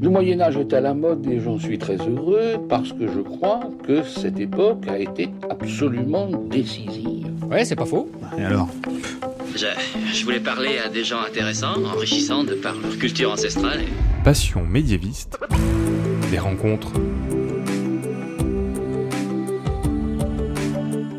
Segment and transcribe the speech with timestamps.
[0.00, 3.18] Le Moyen Âge est à la mode et j'en suis très heureux parce que je
[3.18, 7.26] crois que cette époque a été absolument décisive.
[7.50, 8.08] Ouais, c'est pas faux.
[8.38, 8.68] Et alors?
[9.56, 9.66] Je,
[10.12, 13.80] je, voulais parler à des gens intéressants, enrichissants de par leur culture ancestrale.
[13.80, 14.22] Et...
[14.22, 15.36] Passion médiéviste.
[16.30, 16.92] Des rencontres.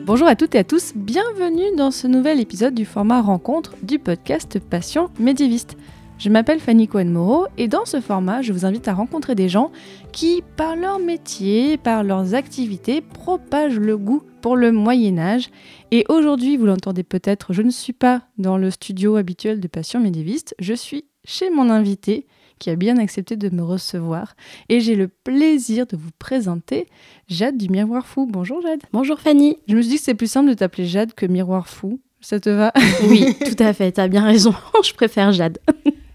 [0.06, 4.00] Bonjour à toutes et à tous, bienvenue dans ce nouvel épisode du format rencontre du
[4.00, 5.76] podcast Passion médiéviste.
[6.20, 9.72] Je m'appelle Fanny Cohen-Moreau et dans ce format, je vous invite à rencontrer des gens
[10.12, 15.50] qui, par leur métier, par leurs activités, propagent le goût pour le Moyen Âge.
[15.92, 20.02] Et aujourd'hui, vous l'entendez peut-être, je ne suis pas dans le studio habituel de Passion
[20.02, 22.28] médiéviste, je suis chez mon invité
[22.60, 24.36] qui a bien accepté de me recevoir.
[24.68, 26.88] Et j'ai le plaisir de vous présenter
[27.30, 28.28] Jade du Miroir Fou.
[28.30, 28.82] Bonjour Jade.
[28.92, 29.56] Bonjour Fanny.
[29.70, 32.02] Je me suis dit que c'est plus simple de t'appeler Jade que Miroir Fou.
[32.20, 32.74] Ça te va?
[33.08, 34.54] Oui, tout à fait, tu as bien raison.
[34.84, 35.60] je préfère Jade.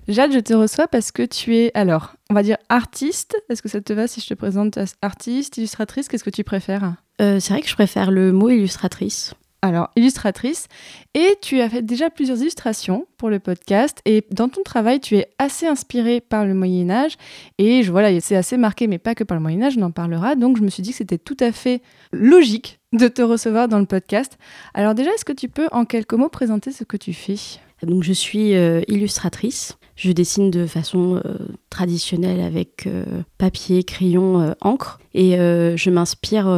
[0.07, 3.37] Jade, je te reçois parce que tu es, alors, on va dire artiste.
[3.49, 6.09] Est-ce que ça te va si je te présente artiste, illustratrice?
[6.09, 6.95] Qu'est-ce que tu préfères?
[7.23, 9.33] Euh, C'est vrai que je préfère le mot illustratrice.
[9.63, 10.69] Alors, illustratrice.
[11.15, 14.03] Et tu as fait déjà plusieurs illustrations pour le podcast.
[14.05, 17.17] Et dans ton travail, tu es assez inspirée par le Moyen-Âge.
[17.57, 20.35] Et je, voilà, c'est assez marqué, mais pas que par le Moyen-Âge, on en parlera.
[20.35, 21.81] Donc, je me suis dit que c'était tout à fait
[22.13, 24.37] logique de te recevoir dans le podcast.
[24.75, 27.37] Alors, déjà, est-ce que tu peux en quelques mots présenter ce que tu fais?
[27.83, 29.77] Donc, je suis euh, illustratrice.
[29.97, 31.37] Je dessine de façon euh,
[31.71, 33.05] traditionnelle avec euh,
[33.39, 34.99] papier, crayon, encre.
[35.15, 36.49] Et je m'inspire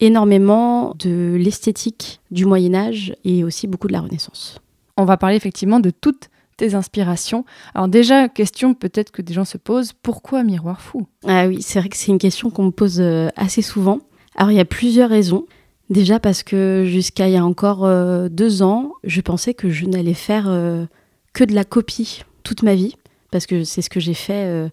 [0.00, 4.60] énormément de l'esthétique du Moyen Âge et aussi beaucoup de la Renaissance.
[4.98, 7.46] On va parler effectivement de toutes tes inspirations.
[7.74, 11.06] Alors déjà, question peut-être que des gens se posent, pourquoi Miroir Fou?
[11.26, 13.00] Ah oui, c'est vrai que c'est une question qu'on me pose
[13.36, 14.00] assez souvent.
[14.34, 15.46] Alors il y a plusieurs raisons.
[15.90, 19.86] Déjà parce que jusqu'à il y a encore euh, deux ans, je pensais que je
[19.86, 20.84] n'allais faire euh,
[21.32, 22.94] que de la copie toute ma vie,
[23.30, 24.68] parce que c'est ce que j'ai fait euh,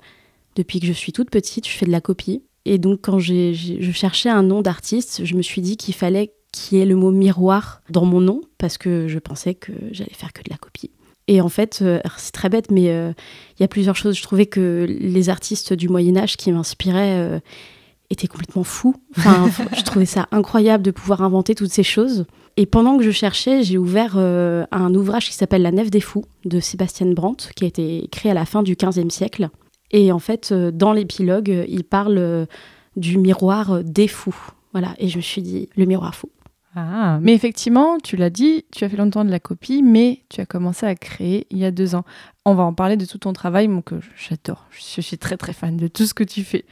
[0.56, 2.44] depuis que je suis toute petite, je fais de la copie.
[2.66, 3.54] Et donc quand je
[3.94, 7.12] cherchais un nom d'artiste, je me suis dit qu'il fallait qu'il y ait le mot
[7.12, 10.92] miroir dans mon nom, parce que je pensais que j'allais faire que de la copie.
[11.28, 11.84] Et en fait,
[12.18, 14.16] c'est très bête, mais il y a plusieurs choses.
[14.16, 17.42] Je trouvais que les artistes du Moyen Âge qui m'inspiraient
[18.10, 18.96] étaient complètement fous.
[19.18, 22.26] Enfin, je trouvais ça incroyable de pouvoir inventer toutes ces choses.
[22.58, 26.00] Et pendant que je cherchais, j'ai ouvert euh, un ouvrage qui s'appelle La Nef des
[26.00, 29.50] Fous de Sébastien Brandt, qui a été écrit à la fin du XVe siècle.
[29.92, 32.46] Et en fait, euh, dans l'épilogue, il parle euh,
[32.96, 34.36] du miroir des fous.
[34.72, 36.30] Voilà, et je me suis dit, le miroir fou.
[36.76, 40.42] Ah, mais effectivement, tu l'as dit, tu as fait longtemps de la copie, mais tu
[40.42, 42.04] as commencé à créer il y a deux ans.
[42.44, 44.66] On va en parler de tout ton travail, moi, que j'adore.
[44.72, 46.66] Je suis très très fan de tout ce que tu fais.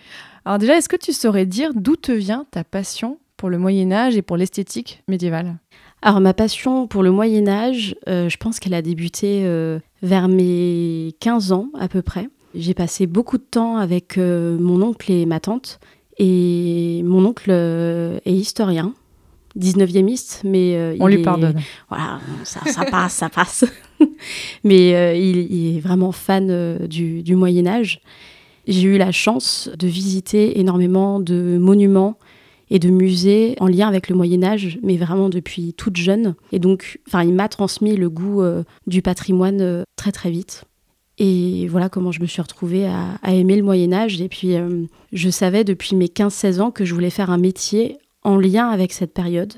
[0.44, 3.94] Alors déjà, est-ce que tu saurais dire d'où te vient ta passion pour le Moyen
[3.94, 5.56] Âge et pour l'esthétique médiévale?
[6.02, 10.28] Alors, ma passion pour le Moyen Âge, euh, je pense qu'elle a débuté euh, vers
[10.28, 12.28] mes 15 ans à peu près.
[12.56, 15.80] J'ai passé beaucoup de temps avec euh, mon oncle et ma tante.
[16.20, 18.94] Et mon oncle est historien,
[19.60, 21.60] 19e mais euh, On il lui est- pardonne.
[21.90, 23.66] Voilà, ça, ça passe, ça passe.
[24.64, 28.02] Mais euh, il, il est vraiment fan euh, du, du Moyen Âge.
[28.68, 32.18] J'ai eu la chance de visiter énormément de monuments
[32.70, 36.34] et de musées en lien avec le Moyen Âge, mais vraiment depuis toute jeune.
[36.52, 38.42] Et donc, enfin, il m'a transmis le goût
[38.88, 40.64] du patrimoine très très vite.
[41.20, 44.20] Et voilà comment je me suis retrouvée à, à aimer le Moyen Âge.
[44.22, 47.98] Et puis, euh, je savais depuis mes 15-16 ans que je voulais faire un métier
[48.24, 49.54] en lien avec cette période,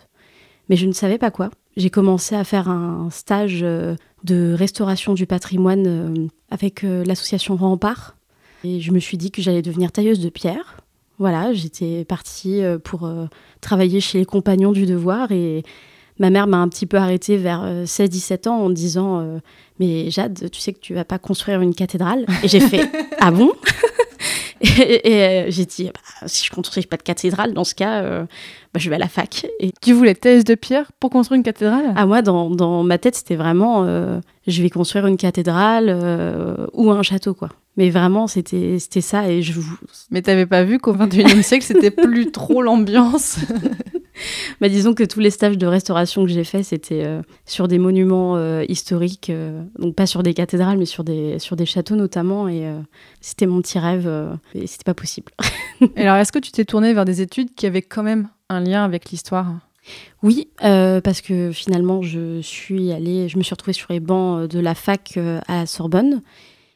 [0.69, 1.49] mais je ne savais pas quoi.
[1.77, 7.55] J'ai commencé à faire un stage euh, de restauration du patrimoine euh, avec euh, l'association
[7.55, 8.15] Rempart.
[8.63, 10.77] Et je me suis dit que j'allais devenir tailleuse de pierre.
[11.19, 13.09] Voilà, j'étais partie pour
[13.61, 15.63] travailler chez les compagnons du devoir et
[16.19, 19.39] ma mère m'a un petit peu arrêtée vers euh, 16-17 ans en disant
[19.79, 22.89] Mais Jade, tu sais que tu vas pas construire une cathédrale Et j'ai fait
[23.19, 23.51] Ah bon
[24.61, 28.01] Et, et, euh, j'ai dit Bah, Si je construis pas de cathédrale, dans ce cas,
[28.01, 28.23] euh,
[28.73, 29.45] bah, je vais à la fac.
[29.59, 31.93] Et Tu voulais thèse de pierre pour construire une cathédrale?
[31.95, 35.89] À moi, dans, dans ma tête, c'était vraiment euh, je vais construire une cathédrale
[36.73, 37.49] ou un château, quoi.
[37.77, 39.29] Mais vraiment, c'était c'était ça.
[39.29, 39.77] Et je vous.
[40.11, 43.37] Mais t'avais pas vu qu'au 21e siècle, c'était plus trop l'ambiance?
[44.61, 47.77] Bah, disons que tous les stages de restauration que j'ai fait, c'était euh, sur des
[47.77, 51.97] monuments euh, historiques, euh, donc pas sur des cathédrales, mais sur des, sur des châteaux
[51.97, 52.47] notamment.
[52.47, 52.63] Et
[53.19, 54.09] c'était mon petit rêve,
[54.53, 55.33] et c'était pas possible.
[55.97, 58.85] Alors, est-ce que tu t'es tournée vers des études qui avaient quand même un lien
[58.85, 59.51] avec l'histoire?
[60.23, 64.47] Oui, euh, parce que finalement, je suis allée, je me suis retrouvée sur les bancs
[64.47, 66.21] de la fac euh, à la Sorbonne.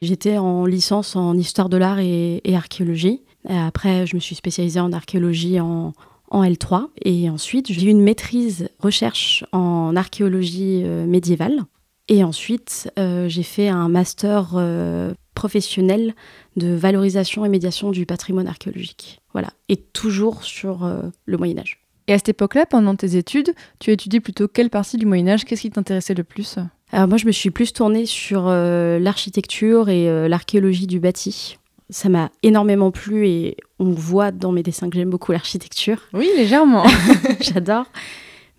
[0.02, 3.22] J'étais en licence en histoire de l'art et, archéologie.
[3.48, 5.92] Après, je me suis spécialisée en archéologie en,
[6.30, 6.88] en L3.
[7.02, 11.60] Et ensuite, j'ai eu une maîtrise recherche en archéologie euh, médiévale.
[12.08, 16.14] Et ensuite, euh, j'ai fait un master euh, professionnelle
[16.56, 19.20] de valorisation et médiation du patrimoine archéologique.
[19.32, 20.90] Voilà, et toujours sur
[21.24, 21.78] le Moyen Âge.
[22.08, 25.44] Et à cette époque-là, pendant tes études, tu étudies plutôt quelle partie du Moyen Âge?
[25.44, 26.58] Qu'est-ce qui t'intéressait le plus?
[26.92, 31.58] Alors moi, je me suis plus tournée sur euh, l'architecture et euh, l'archéologie du bâti.
[31.88, 35.98] Ça m'a énormément plu et on voit dans mes dessins que j'aime beaucoup l'architecture.
[36.12, 36.84] Oui, légèrement.
[37.40, 37.86] J'adore.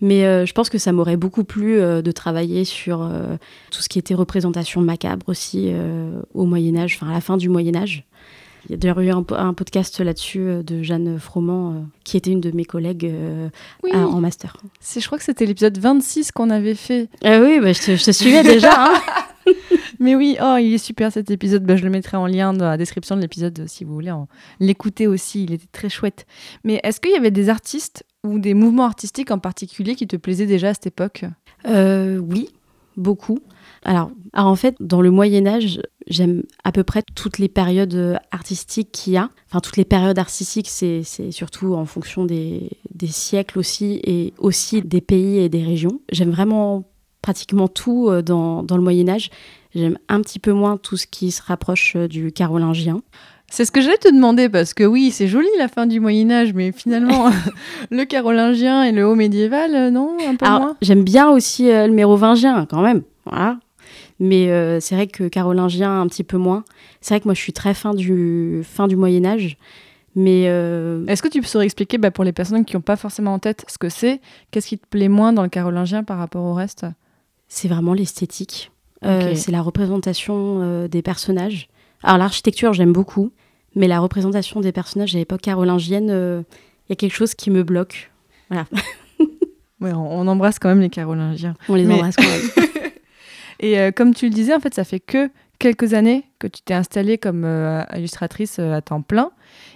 [0.00, 3.08] Mais euh, je pense que ça m'aurait beaucoup plu de travailler sur
[3.70, 5.72] tout ce qui était représentation macabre aussi
[6.34, 8.04] au Moyen Âge, enfin à la fin du Moyen Âge.
[8.68, 12.40] Il y a d'ailleurs eu un, un podcast là-dessus de Jeanne Froment, qui était une
[12.40, 13.12] de mes collègues
[13.82, 13.90] Oui.
[13.92, 14.56] à- en master.
[14.80, 17.08] C'est, je crois que c'était l'épisode 26 qu'on avait fait.
[17.24, 18.72] Ah oui, bah, je, te, je te suivais déjà.
[18.86, 18.94] hein.
[19.98, 21.64] Mais oui, oh, il est super cet épisode.
[21.64, 24.10] Bah, je le mettrai en lien dans la description de l'épisode euh, si vous voulez
[24.10, 24.28] en-
[24.60, 25.44] l'écouter aussi.
[25.44, 26.26] Il était très chouette.
[26.64, 30.16] Mais est-ce qu'il y avait des artistes ou des mouvements artistiques en particulier qui te
[30.16, 31.24] plaisaient déjà à cette époque?
[31.66, 32.48] Euh, oui,
[32.96, 33.38] beaucoup.
[33.84, 37.94] Alors, alors, en fait, dans le Moyen Âge, j'aime à peu près toutes les périodes
[37.94, 39.28] euh, artistiques qu'il y a.
[39.48, 44.82] Enfin, toutes les périodes artistiques, c'est surtout en fonction des, des siècles aussi, et aussi
[44.82, 46.00] des pays et des régions.
[46.10, 46.84] J'aime vraiment
[47.22, 49.30] pratiquement tout euh, dans, dans le Moyen Âge.
[49.74, 53.00] J'aime un petit peu moins tout ce qui se rapproche euh, du carolingien.
[53.50, 56.30] C'est ce que j'allais te demander parce que oui, c'est joli la fin du Moyen
[56.30, 57.30] Âge, mais finalement,
[57.90, 60.46] le carolingien et le haut médiéval, non, un peu
[60.82, 63.02] j'aime bien aussi euh, le mérovingien, quand même.
[63.24, 63.58] Voilà.
[64.20, 66.64] Mais euh, c'est vrai que carolingien, un petit peu moins.
[67.00, 69.56] C'est vrai que moi, je suis très fin du, fin du Moyen-Âge.
[70.14, 73.32] Mais euh, Est-ce que tu saurais expliquer bah, pour les personnes qui n'ont pas forcément
[73.34, 74.20] en tête ce que c'est,
[74.50, 76.86] qu'est-ce qui te plaît moins dans le carolingien par rapport au reste?
[77.48, 78.70] C'est vraiment l'esthétique.
[79.04, 79.34] Euh.
[79.34, 81.68] C'est la représentation des personnages.
[82.02, 83.32] Alors, l'architecture, j'aime beaucoup.
[83.74, 87.62] Mais la représentation des personnages à l'époque carolingienne, il y a quelque chose qui me
[87.62, 88.10] bloque.
[89.80, 91.56] Ouais, on, on embrasse quand même les carolingiens.
[91.68, 92.66] On les Mais- embrasse quand même.
[93.62, 96.60] Et euh, comme tu le disais, en fait, ça fait que quelques années que tu
[96.62, 99.30] t'es installée comme euh, illustratrice euh, à temps plein.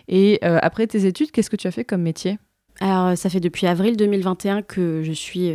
[0.08, 2.38] Et après tes études, qu'est-ce que tu as fait comme métier?
[2.80, 5.52] Alors, ça fait depuis avril 2021 que je suis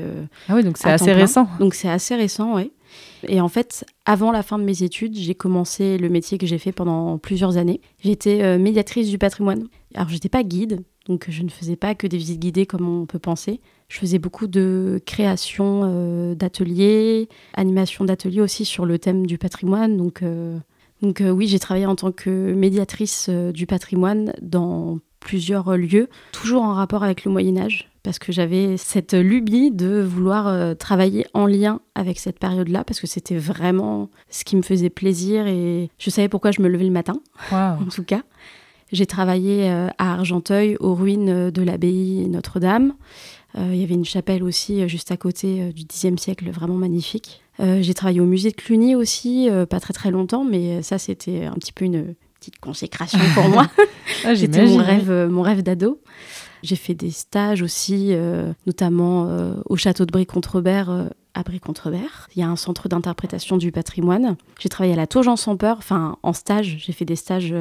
[0.50, 1.16] Ah oui, donc c'est assez plein.
[1.16, 1.48] récent.
[1.60, 2.72] Donc c'est assez récent, oui.
[3.28, 6.57] Et en fait, avant la fin de mes études, j'ai commencé le métier que j'ai
[6.57, 7.81] fait pendant plusieurs années.
[8.04, 9.68] J'étais euh, médiatrice du patrimoine.
[9.95, 13.06] Alors, j'étais pas guide, donc je ne faisais pas que des visites guidées comme on
[13.06, 13.62] peut penser.
[13.91, 19.97] Je faisais beaucoup de création euh, d'ateliers, animation d'ateliers aussi sur le thème du patrimoine.
[19.97, 20.57] Donc, euh,
[21.01, 26.07] donc euh, oui, j'ai travaillé en tant que médiatrice euh, du patrimoine dans plusieurs lieux,
[26.31, 31.27] toujours en rapport avec le Moyen Âge, parce que j'avais cette lubie de vouloir travailler
[31.33, 35.89] en lien avec cette période-là, parce que c'était vraiment ce qui me faisait plaisir et
[35.99, 37.19] je savais pourquoi je me levais le matin,
[37.51, 38.21] en tout cas.
[38.91, 42.93] J'ai travaillé à Argenteuil, aux ruines de l'abbaye Notre-Dame.
[43.57, 46.50] Euh, Il y avait une chapelle aussi euh, juste à côté euh, du Xe siècle,
[46.51, 47.42] vraiment magnifique.
[47.59, 51.53] J'ai travaillé au musée de Cluny aussi, pas très très longtemps, mais ça c'était un
[51.53, 53.69] petit peu une petite consécration pour moi.
[54.25, 56.00] Ah, C'était mon rêve, mon rêve d'ado.
[56.63, 62.27] J'ai fait des stages aussi, euh, notamment euh, au château de Brie-Contrebert, euh, à Brie-Contrebert.
[62.36, 64.36] Il y a un centre d'interprétation du patrimoine.
[64.59, 66.77] J'ai travaillé à la Tour Jean sans peur, enfin en stage.
[66.80, 67.53] J'ai fait des stages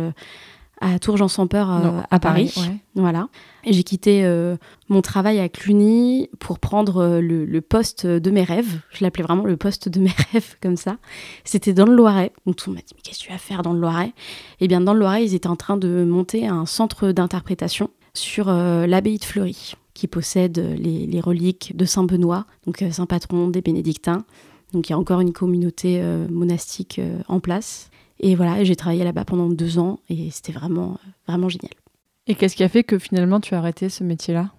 [0.80, 2.52] à Tour Jean sans peur euh, Non, à Paris.
[2.56, 2.76] ouais.
[2.94, 3.28] Voilà.
[3.66, 4.56] J'ai quitté euh,
[4.88, 8.80] mon travail à Cluny pour prendre euh, le, le poste de mes rêves.
[8.90, 10.96] Je l'appelais vraiment le poste de mes rêves, comme ça.
[11.44, 12.32] C'était dans le Loiret.
[12.46, 14.12] Donc tout le monde m'a dit, mais qu'est-ce que tu vas faire dans le Loiret?
[14.60, 18.48] Eh bien, dans le Loiret, ils étaient en train de monter un centre d'interprétation sur
[18.48, 23.48] euh, l'abbaye de Fleury, qui possède les, les reliques de Saint-Benoît, donc euh, saint patron
[23.48, 24.24] des bénédictins.
[24.72, 27.90] Donc il y a encore une communauté monastique en place.
[28.20, 31.72] Et voilà, j'ai travaillé là-bas pendant deux ans et c'était vraiment, vraiment génial.
[32.26, 34.50] Et qu'est-ce qui a fait que finalement tu as arrêté ce métier-là?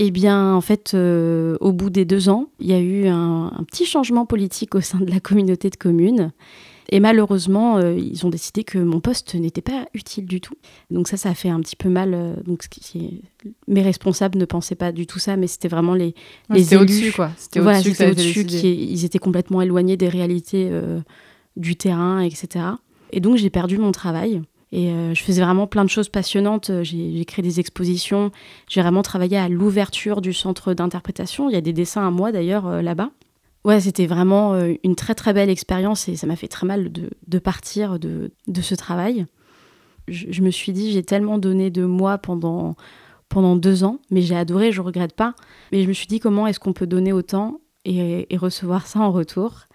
[0.00, 3.46] Eh bien, en fait, euh, au bout des deux ans, il y a eu un,
[3.46, 6.30] un petit changement politique au sein de la communauté de communes.
[6.90, 10.54] Et malheureusement, euh, ils ont décidé que mon poste n'était pas utile du tout.
[10.92, 12.14] Donc ça, ça a fait un petit peu mal.
[12.14, 12.64] euh, donc
[13.66, 16.14] mes responsables ne pensaient pas du tout ça, mais c'était vraiment les,
[16.50, 16.82] Les C'était élus.
[16.84, 17.30] au-dessus, quoi.
[17.36, 18.60] C'était voilà, au-dessus que ça c'était a été au-dessus, décidé.
[18.60, 20.70] qui est- ils étaient complètement éloignés des réalités
[21.56, 22.64] du terrain, etc.
[23.12, 24.42] Et donc j'ai perdu mon travail.
[24.70, 26.70] Et euh, je faisais vraiment plein de choses passionnantes.
[26.82, 28.30] J'ai j'ai créé des expositions.
[28.68, 31.48] J'ai vraiment travaillé à l'ouverture du centre d'interprétation.
[31.48, 33.10] Il y a des dessins à moi d'ailleurs euh, là-bas.
[33.64, 36.90] Ouais, c'était vraiment euh, une très très belle expérience et ça m'a fait très mal
[36.92, 39.26] de, partir de, ce travail.
[40.06, 42.76] Je, me suis dit, j'ai tellement donné de moi pendant,
[43.28, 45.34] pendant deux ans, mais j'ai adoré, je regrette pas.
[45.72, 49.00] Mais je me suis dit, comment est-ce qu'on peut donner autant et, et recevoir ça
[49.00, 49.66] en retour?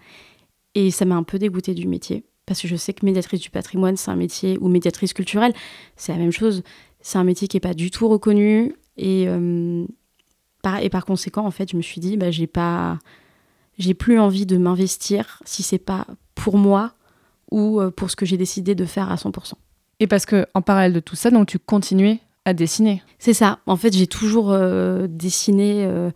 [0.74, 2.24] Et ça m'a un peu dégoûtée du métier.
[2.46, 5.54] Parce que je sais que médiatrice du patrimoine, c'est un métier, ou médiatrice culturelle,
[5.96, 6.62] c'est la même chose.
[7.00, 8.74] C'est un métier qui n'est pas du tout reconnu.
[8.96, 9.86] Et, euh,
[10.62, 12.98] par, et par conséquent, en fait, je me suis dit, bah, j'ai pas,
[13.78, 16.92] j'ai plus envie de m'investir si c'est pas pour moi
[17.50, 19.52] ou euh, pour ce que j'ai décidé de faire à 100%.
[20.00, 23.02] Et parce que en parallèle de tout ça, donc tu continuais à dessiner.
[23.18, 23.60] C'est ça.
[23.66, 25.84] En fait, j'ai toujours euh, dessiné.
[25.84, 26.10] euh,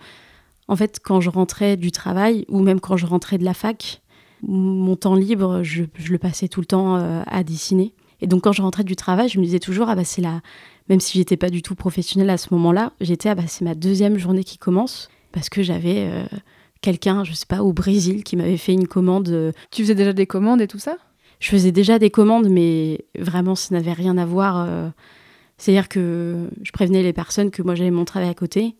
[0.66, 4.02] en fait, quand je rentrais du travail ou même quand je rentrais de la fac,
[4.42, 7.94] mon temps libre, je, je le passais tout le temps euh, à dessiner.
[8.20, 10.40] Et donc, quand je rentrais du travail, je me disais toujours, ah bah c'est la.
[10.88, 13.74] Même si j'étais pas du tout professionnelle à ce moment-là, j'étais, ah bah c'est ma
[13.74, 16.24] deuxième journée qui commence parce que j'avais euh,
[16.80, 19.28] quelqu'un, je sais pas, au Brésil qui m'avait fait une commande.
[19.28, 20.96] euh, Tu faisais déjà des commandes et tout ça?
[21.40, 24.64] Je faisais déjà des commandes, mais vraiment, ça n'avait rien à voir.
[24.66, 24.88] euh,
[25.58, 28.74] C'est-à-dire que je prévenais les personnes que moi j'avais mon travail à côté.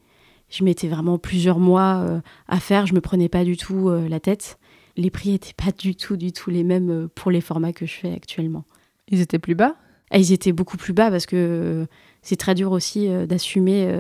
[0.48, 2.86] Je mettais vraiment plusieurs mois euh, à faire.
[2.86, 4.58] Je me prenais pas du tout la tête.
[4.98, 7.86] Les prix étaient pas du tout, du tout les mêmes euh, pour les formats que
[7.86, 8.64] je fais actuellement.
[9.08, 9.76] Ils étaient plus bas?
[10.10, 11.86] Et ils étaient beaucoup plus bas parce que euh,
[12.22, 13.94] c'est très dur aussi euh, d'assumer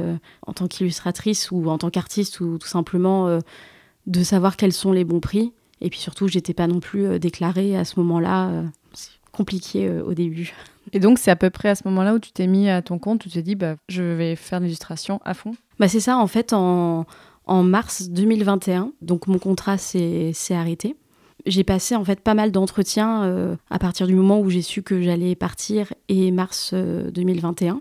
[0.46, 3.38] en tant qu'illustratrice ou en tant qu'artiste ou tout simplement
[4.06, 5.52] de savoir quels sont les bons prix.
[5.80, 8.64] Et puis surtout, j'étais pas non plus déclarée à ce moment-là.
[8.92, 10.52] c'est compliqué au début.
[10.92, 12.98] Et donc, c'est à peu près à ce moment-là où tu t'es mis à ton
[12.98, 15.54] compte, tu t'es dit, bah, je vais faire l'illustration à fond?
[15.78, 17.06] Bah c'est ça, en fait, en,
[17.48, 20.96] en mars 2021, donc mon contrat s'est arrêté.
[21.46, 24.82] J'ai passé en fait pas mal d'entretiens euh, à partir du moment où j'ai su
[24.82, 27.80] que j'allais partir et mars euh, 2021.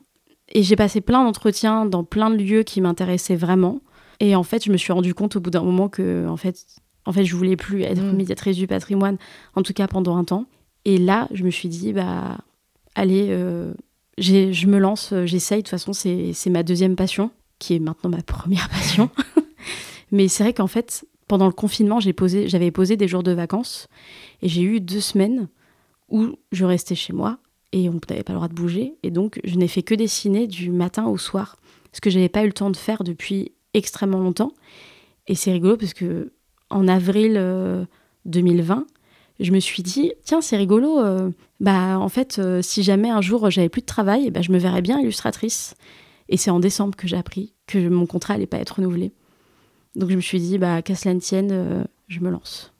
[0.54, 3.82] Et j'ai passé plein d'entretiens dans plein de lieux qui m'intéressaient vraiment.
[4.20, 6.66] Et en fait, je me suis rendu compte au bout d'un moment que en fait,
[7.06, 8.16] en fait, je voulais plus être Mm.
[8.16, 9.18] médiatrice du patrimoine,
[9.56, 10.46] en tout cas pendant un temps.
[10.86, 12.38] Et là, je me suis dit, bah,
[12.96, 13.74] allez, euh,
[14.20, 15.58] je me lance, euh, j'essaye.
[15.60, 19.10] De toute façon, c'est ma deuxième passion, qui est maintenant ma première passion.
[20.12, 23.88] Mais c'est vrai qu'en fait, pendant le confinement, j'avais posé des jours de vacances
[24.42, 25.50] et j'ai eu deux semaines
[26.10, 27.40] où je restais chez moi
[27.74, 28.96] et on n'avait pas le droit de bouger.
[29.04, 31.58] Et donc, je n'ai fait que dessiner du matin au soir,
[31.92, 34.54] ce que j'avais pas eu le temps de faire depuis extrêmement longtemps.
[35.28, 36.32] Et c'est rigolo parce que
[36.70, 37.86] en avril euh,
[38.26, 38.86] 2020,
[39.40, 41.00] je me suis dit, tiens, c'est rigolo.
[41.00, 44.52] euh, bah, en fait, euh, si jamais un jour j'avais plus de travail, ben, je
[44.52, 45.76] me verrais bien illustratrice.
[46.30, 49.14] Et c'est en décembre que j'ai appris que mon contrat allait pas être renouvelé.
[49.98, 52.72] Donc je me suis dit, bah, qu'à cela ne tienne, euh, je me lance.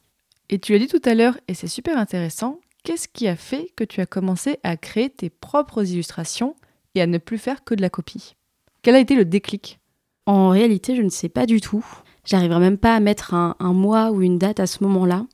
[0.50, 3.74] Et tu l'as dit tout à l'heure, et c'est super intéressant, qu'est-ce qui a fait
[3.76, 6.56] que tu as commencé à créer tes propres illustrations
[6.96, 8.36] et à ne plus faire que de la copie?
[8.84, 9.80] Quel a été le déclic?
[10.28, 11.86] En réalité, je ne sais pas du tout.
[12.24, 15.26] J'arriverai même pas à mettre un, un mois ou une date à ce moment-là.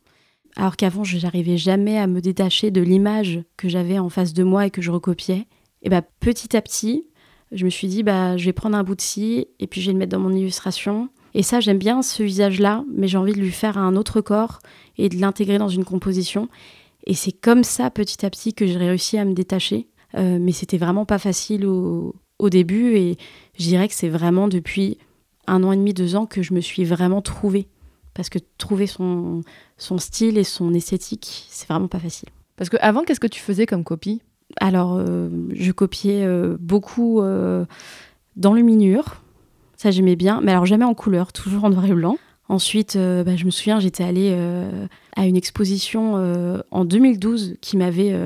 [0.55, 4.43] Alors qu'avant, je n'arrivais jamais à me détacher de l'image que j'avais en face de
[4.43, 5.47] moi et que je recopiais.
[5.81, 7.05] Et bah, petit à petit,
[7.51, 9.87] je me suis dit, bah, je vais prendre un bout de scie et puis je
[9.87, 11.09] vais le mettre dans mon illustration.
[11.33, 14.59] Et ça, j'aime bien ce visage-là, mais j'ai envie de lui faire un autre corps
[14.97, 16.47] et de l'intégrer dans une composition.
[17.05, 19.87] Et c'est comme ça, petit à petit, que j'ai réussi à me détacher.
[20.15, 22.95] Euh, mais c'était vraiment pas facile au, au début.
[22.95, 23.17] Et
[23.57, 24.97] je dirais que c'est vraiment depuis
[25.47, 27.67] un an et demi, deux ans que je me suis vraiment trouvée.
[28.13, 29.41] Parce que trouver son,
[29.77, 32.29] son style et son esthétique, c'est vraiment pas facile.
[32.55, 34.21] Parce que avant, qu'est-ce que tu faisais comme copie?
[34.59, 37.65] Alors, euh, je copiais euh, beaucoup euh,
[38.35, 39.22] minure.
[39.83, 40.39] Ça, j'aimais bien.
[40.41, 42.17] Mais alors, jamais en couleur, toujours en noir et blanc.
[42.47, 44.87] Ensuite, euh, bah, je me souviens, j'étais allée euh,
[45.17, 48.17] à une exposition euh, en 2012 qui m'avait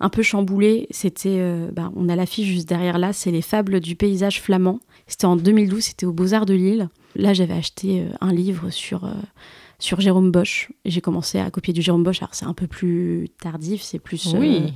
[0.00, 0.88] un peu chamboulée.
[0.90, 1.40] C'était,
[1.72, 4.80] bah, on a l'affiche juste derrière là, c'est les fables du paysage flamand.
[5.06, 6.90] C'était en 2012, c'était au Beaux-Arts de Lille.
[7.16, 9.10] Là, j'avais acheté un livre sur,
[9.78, 10.70] sur Jérôme Bosch.
[10.84, 12.20] J'ai commencé à copier du Jérôme Bosch.
[12.20, 14.68] Alors, c'est un peu plus tardif, c'est plus, euh,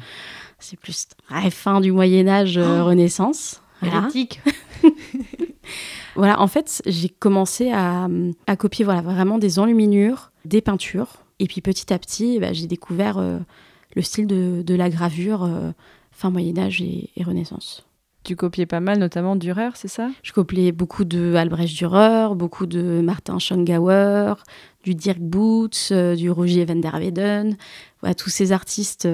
[0.61, 3.61] c'est plus ouais, fin du Moyen-Âge, euh, Renaissance.
[3.83, 4.09] Voilà.
[6.17, 8.09] Voilà, en fait, j'ai commencé à,
[8.47, 11.25] à copier voilà, vraiment des enluminures, des peintures.
[11.39, 13.39] Et puis petit à petit, bah, j'ai découvert euh,
[13.95, 15.73] le style de, de la gravure euh,
[16.13, 17.85] fin Moyen-Âge et, et Renaissance.
[18.25, 20.09] Tu copiais pas mal, notamment Dürer, c'est ça?
[20.23, 24.35] Je copiais beaucoup de Albrecht Dürer, beaucoup de Martin Schongauer,
[24.83, 27.57] du Dirk Boots, euh, du Roger van der Weyden.
[28.01, 29.07] Voilà, tous ces artistes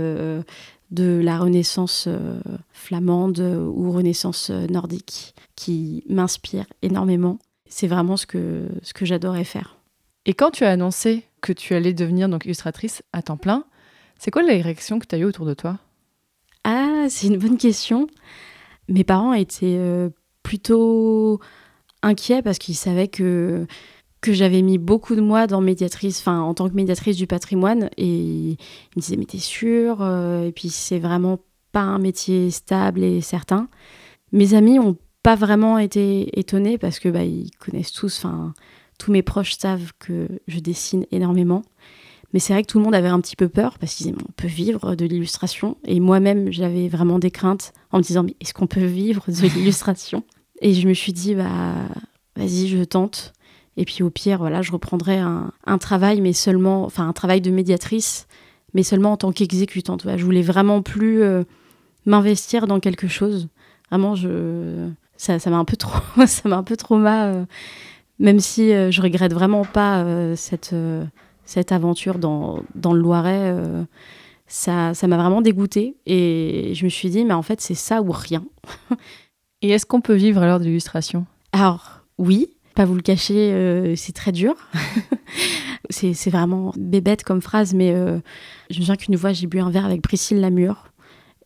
[0.93, 2.39] de la Renaissance euh,
[2.73, 7.39] flamande euh, ou Renaissance euh, nordique qui m'inspirent énormément.
[7.67, 9.79] C'est vraiment ce que, ce que j'adorais faire.
[10.27, 13.65] Et quand tu as annoncé que tu allais devenir donc illustratrice à temps plein,
[14.19, 15.79] c'est quoi la réaction que tu as eu autour de toi?
[16.65, 18.07] Ah, c'est une bonne question.
[18.89, 19.81] Mes parents étaient
[20.45, 21.41] plutôt
[22.03, 23.67] inquiets parce qu'ils savaient que,
[24.23, 27.91] que j'avais mis beaucoup de moi dans médiatrice, enfin en tant que médiatrice du patrimoine.
[27.99, 28.57] Et ils
[28.97, 31.41] me disaient, mais t'es sûre Euh, Et puis c'est vraiment
[31.73, 33.69] pas un métier stable et certain.
[34.31, 38.55] Mes amis ont pas vraiment été étonnés parce que bah, ils connaissent tous, enfin
[38.99, 41.63] tous mes proches savent que je dessine énormément.
[42.33, 44.19] Mais c'est vrai que tout le monde avait un petit peu peur parce qu'ils disaient
[44.27, 45.77] on peut vivre de l'illustration.
[45.85, 49.47] Et moi-même, j'avais vraiment des craintes en me disant mais est-ce qu'on peut vivre de
[49.55, 50.23] l'illustration?
[50.61, 51.75] Et je me suis dit bah
[52.37, 53.33] vas-y, je tente.
[53.77, 57.41] Et puis au pire, voilà, je reprendrai un, un travail, mais seulement, enfin un travail
[57.41, 58.27] de médiatrice,
[58.75, 60.07] mais seulement en tant qu'exécutante.
[60.17, 61.45] Je voulais vraiment plus euh,
[62.05, 63.49] m'investir dans quelque chose.
[63.91, 64.89] Vraiment, je...
[65.17, 67.45] ça m'a un peu trop, ça m'a un peu trauma, euh,
[68.19, 70.05] même si je regrette vraiment pas
[70.37, 70.75] cette,
[71.45, 73.57] cette aventure dans, dans le Loiret.
[74.47, 78.13] ça m'a vraiment dégoûtée et je me suis dit, mais en fait, c'est ça ou
[78.13, 78.45] rien.
[79.63, 81.27] et est-ce qu'on peut vivre alors de l'illustration?
[81.53, 84.55] Alors, oui, pas vous le cacher, euh, c'est très dur.
[85.91, 88.19] c'est vraiment bébête comme phrase, mais euh,
[88.71, 90.89] je me souviens qu'une fois, j'ai bu un verre avec Priscille Lamure.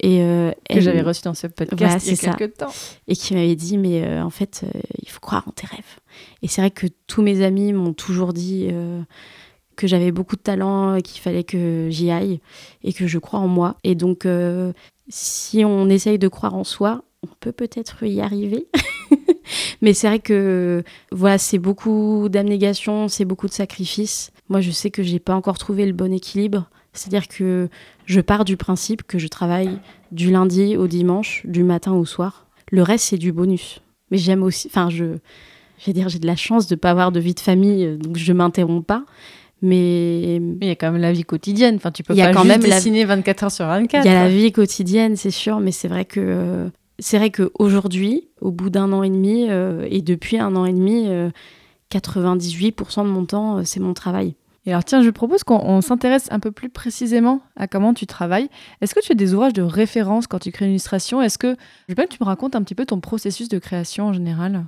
[0.01, 2.73] Et euh, que j'avais reçu dans ce podcast il y a quelques temps.
[3.09, 4.65] Et qui m'avait dit, mais en fait,
[5.03, 5.97] il faut croire en tes rêves.
[6.43, 8.69] Et c'est vrai que tous mes amis m'ont toujours dit
[9.75, 12.41] que j'avais beaucoup de talent, qu'il fallait que j'y aille
[12.85, 13.77] et que je crois en moi.
[13.85, 14.29] Et donc,
[15.09, 18.69] si on essaye de croire en soi, on peut peut-être y arriver.
[19.83, 24.33] Mais c'est vrai que voilà, c'est beaucoup d'abnégation, c'est beaucoup de sacrifices.
[24.49, 26.69] Moi, je sais que j'ai pas encore trouvé le bon équilibre.
[26.93, 27.69] C'est-à-dire que
[28.07, 29.79] je pars du principe que je travaille
[30.13, 32.47] du lundi au dimanche, du matin au soir.
[32.71, 33.81] Le reste, c'est du bonus.
[34.11, 35.05] Mais j'aime aussi, enfin, je,
[35.79, 37.99] je vais dire, j'ai de la chance de ne pas avoir de vie de famille,
[37.99, 39.05] donc je m'interromps pas.
[39.63, 41.77] Mais il y a quand même la vie quotidienne.
[41.77, 44.05] Enfin, tu peux pas quand juste même dessiner 24 heures sur 24.
[44.05, 48.29] Il y a la vie quotidienne, c'est sûr, mais c'est vrai que c'est vrai qu'aujourd'hui,
[48.41, 51.09] au bout d'un an et demi, euh, et depuis un an et demi,
[51.91, 54.35] 98% euh, de mon temps, euh, c'est mon travail.
[54.65, 58.49] Et alors tiens, je propose qu'on s'intéresse un peu plus précisément à comment tu travailles.
[58.81, 61.23] Est-ce que tu as des ouvrages de référence quand tu crées une illustration?
[61.23, 61.55] Est-ce que
[61.87, 64.13] je veux bien que tu me racontes un petit peu ton processus de création en
[64.13, 64.65] général?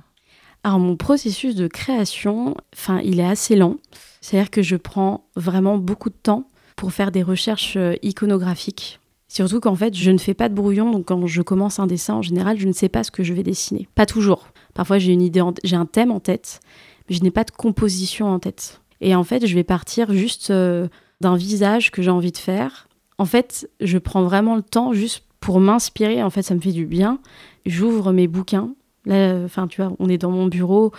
[0.63, 3.75] Alors mon processus de création, enfin, il est assez lent.
[4.21, 6.45] C'est-à-dire que je prends vraiment beaucoup de temps
[6.77, 11.05] pour faire des recherches iconographiques Surtout qu'en fait, je ne fais pas de brouillon, donc
[11.05, 13.43] quand je commence un dessin, en général, je ne sais pas ce que je vais
[13.43, 13.87] dessiner.
[13.93, 14.47] Pas toujours.
[14.73, 16.59] Parfois, j'ai une idée, j'ai un thème en tête,
[17.07, 18.81] mais je n'ai pas de composition en tête.
[19.01, 20.87] Et en fait, je vais partir juste euh,
[21.21, 22.89] d'un visage que j'ai envie de faire.
[23.19, 26.23] En fait, je prends vraiment le temps juste pour m'inspirer.
[26.23, 27.19] En fait, ça me fait du bien.
[27.67, 28.73] J'ouvre mes bouquins.
[29.05, 30.91] Là, enfin, tu vois, on est dans mon bureau.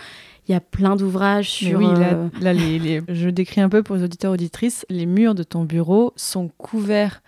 [0.47, 1.79] Il y a plein d'ouvrages sur.
[1.79, 4.85] oui, là, euh, je décris un peu pour les auditeurs auditrices.
[4.89, 7.21] Les murs de ton bureau sont couverts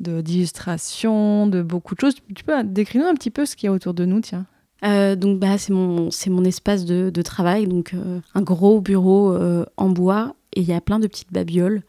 [0.00, 2.14] d'illustration, de, beaucoup de choses.
[2.34, 4.46] Tu peux décrire un petit peu ce qu'il y a autour de nous, tiens.
[4.84, 8.80] Euh, donc bah, c'est mon, c'est mon espace de, de travail, donc euh, un gros
[8.80, 11.82] bureau euh, en bois et il y a plein de petites babioles.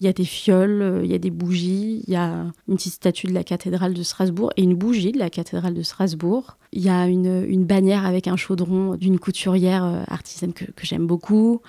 [0.00, 2.94] Il y a des fioles, il y a des bougies, il y a une petite
[2.94, 6.56] statue de la cathédrale de Strasbourg et une bougie de la cathédrale de Strasbourg.
[6.72, 11.06] Il y a une, une bannière avec un chaudron d'une couturière artisane que, que j'aime
[11.06, 11.60] beaucoup.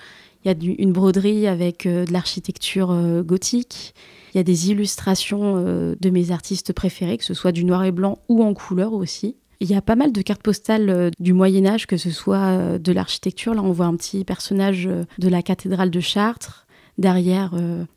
[0.44, 3.94] Il y a une broderie avec de l'architecture gothique.
[4.36, 7.84] Il y a des illustrations euh, de mes artistes préférés, que ce soit du noir
[7.84, 9.38] et blanc ou en couleur aussi.
[9.60, 12.36] Il y a pas mal de cartes postales euh, du Moyen Âge, que ce soit
[12.36, 13.54] euh, de l'architecture.
[13.54, 16.66] Là, on voit un petit personnage de la cathédrale de Chartres.
[16.98, 17.54] Derrière,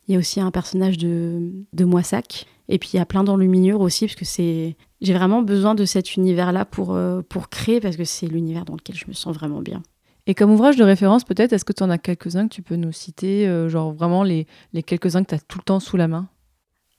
[0.08, 2.46] il y a aussi un personnage de, de Moissac.
[2.70, 4.76] Et puis, il y a plein d'enluminures aussi, parce que c'est...
[5.02, 6.98] J'ai vraiment besoin de cet univers-là pour,
[7.28, 9.82] pour créer, parce que c'est l'univers dans lequel je me sens vraiment bien.
[10.30, 12.76] Et comme ouvrage de référence, peut-être, est-ce que tu en as quelques-uns que tu peux
[12.76, 15.96] nous citer, euh, genre vraiment les, les quelques-uns que tu as tout le temps sous
[15.96, 16.28] la main?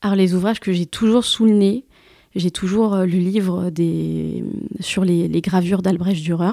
[0.01, 1.85] Alors, les ouvrages que j'ai toujours sous le nez,
[2.35, 4.43] j'ai toujours euh, le livre des...
[4.81, 6.51] sur les, les gravures d'Albrecht Dürer,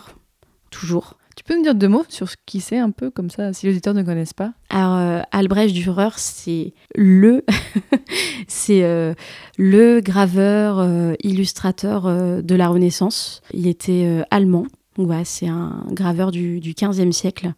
[0.71, 1.19] toujours.
[1.35, 3.67] Tu peux nous dire deux mots sur ce qui c'est un peu comme ça, si
[3.67, 4.53] les auditeurs ne connaissent pas?
[4.71, 7.45] Alors, euh, Albrecht Dürer, c'est le,
[8.47, 9.17] c'est
[9.57, 12.05] le graveur, illustrateur
[12.41, 13.43] de la Renaissance.
[13.53, 14.69] Il était allemand
[15.25, 17.53] c'est un graveur du, du 15e siècle.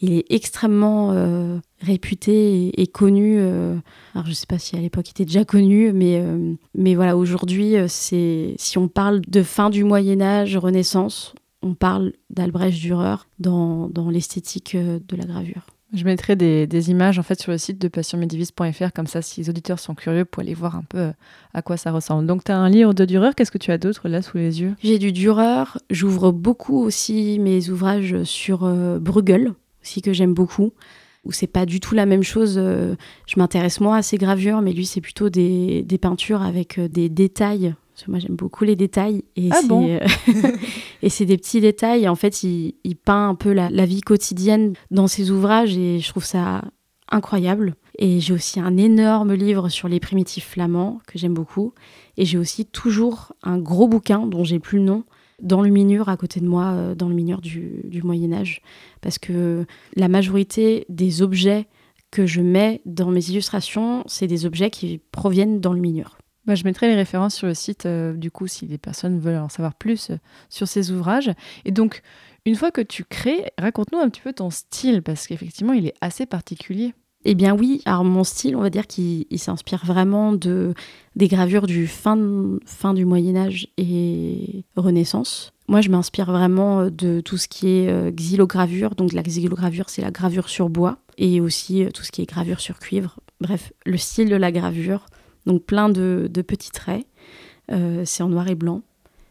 [0.00, 3.38] Il est extrêmement euh, réputé et, connu.
[3.38, 3.74] Euh,
[4.14, 6.54] je ne sais pas si à l'époque il était déjà connu, mais, euh,
[6.94, 14.10] voilà, aujourd'hui, si on parle de fin du Moyen-Âge, Renaissance, on parle d'Albrecht Dürer dans
[14.10, 15.66] l'esthétique de la gravure.
[15.94, 19.48] Je mettrai des, images en fait sur le site de passionmédivis.fr, comme ça si les
[19.48, 21.12] auditeurs sont curieux pour aller voir un peu euh,
[21.54, 22.26] à quoi ça ressemble.
[22.26, 24.60] Donc tu as un livre de Dürer, qu'est-ce que tu as d'autre là sous les
[24.60, 24.74] yeux?
[24.82, 30.72] J'ai du Dürer, j'ouvre beaucoup aussi mes ouvrages sur euh, Bruegel, aussi que j'aime beaucoup,
[31.24, 32.56] où c'est pas du tout la même chose.
[32.58, 32.94] Euh,
[33.26, 37.74] je m'intéresse moins à ses gravures, mais lui c'est plutôt des peintures avec des détails
[38.06, 39.98] moi j'aime beaucoup les détails et ah bon euh,
[41.02, 42.08] et c'est des petits détails.
[42.08, 46.24] En fait, il, peint un peu la, vie quotidienne dans ses ouvrages et je trouve
[46.24, 46.62] ça
[47.10, 47.74] incroyable.
[47.98, 51.72] Et j'ai aussi un énorme livre sur les primitifs flamands que j'aime beaucoup.
[52.16, 55.04] Et j'ai aussi toujours un gros bouquin dont j'ai plus le nom
[55.42, 58.60] dans le mineur à côté de moi, euh, dans le mineur du, du Moyen Âge,
[59.00, 61.68] parce que la majorité des objets
[62.10, 66.17] que je mets dans mes illustrations, c'est des objets qui proviennent dans le mineur.
[66.48, 69.36] Bah, je mettrai les références sur le site, euh, du coup, si des personnes veulent
[69.36, 70.16] en savoir plus euh,
[70.48, 71.30] sur ces ouvrages.
[71.66, 72.00] Et donc,
[72.46, 75.94] une fois que tu crées, raconte-nous un petit peu ton style, parce qu'effectivement, il est
[76.00, 76.94] assez particulier.
[77.26, 80.72] Eh bien oui, alors mon style, on va dire qu'il il s'inspire vraiment de
[81.16, 82.16] des gravures du fin,
[82.64, 85.52] fin du Moyen Âge et Renaissance.
[85.66, 88.94] Moi, je m'inspire vraiment euh, de tout ce qui est xylogravure.
[88.94, 92.60] Donc la xylogravure, c'est la gravure sur bois et aussi tout ce qui est gravure
[92.60, 93.20] sur cuivre.
[93.42, 95.04] Bref, le style de la gravure.
[95.48, 97.06] Donc plein de, petits traits.
[97.72, 98.82] Euh, c'est en noir et blanc.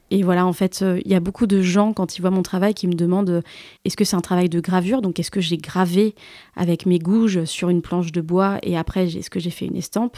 [0.09, 2.41] Et voilà, en fait, euh, il y a beaucoup de gens, quand ils voient mon
[2.41, 3.41] travail, qui me demandent euh,
[3.83, 5.01] est-ce que c'est un travail de gravure?
[5.01, 6.15] Donc, est-ce que j'ai gravé
[6.55, 9.75] avec mes gouges sur une planche de bois et après, est-ce que j'ai fait une
[9.75, 10.17] estampe?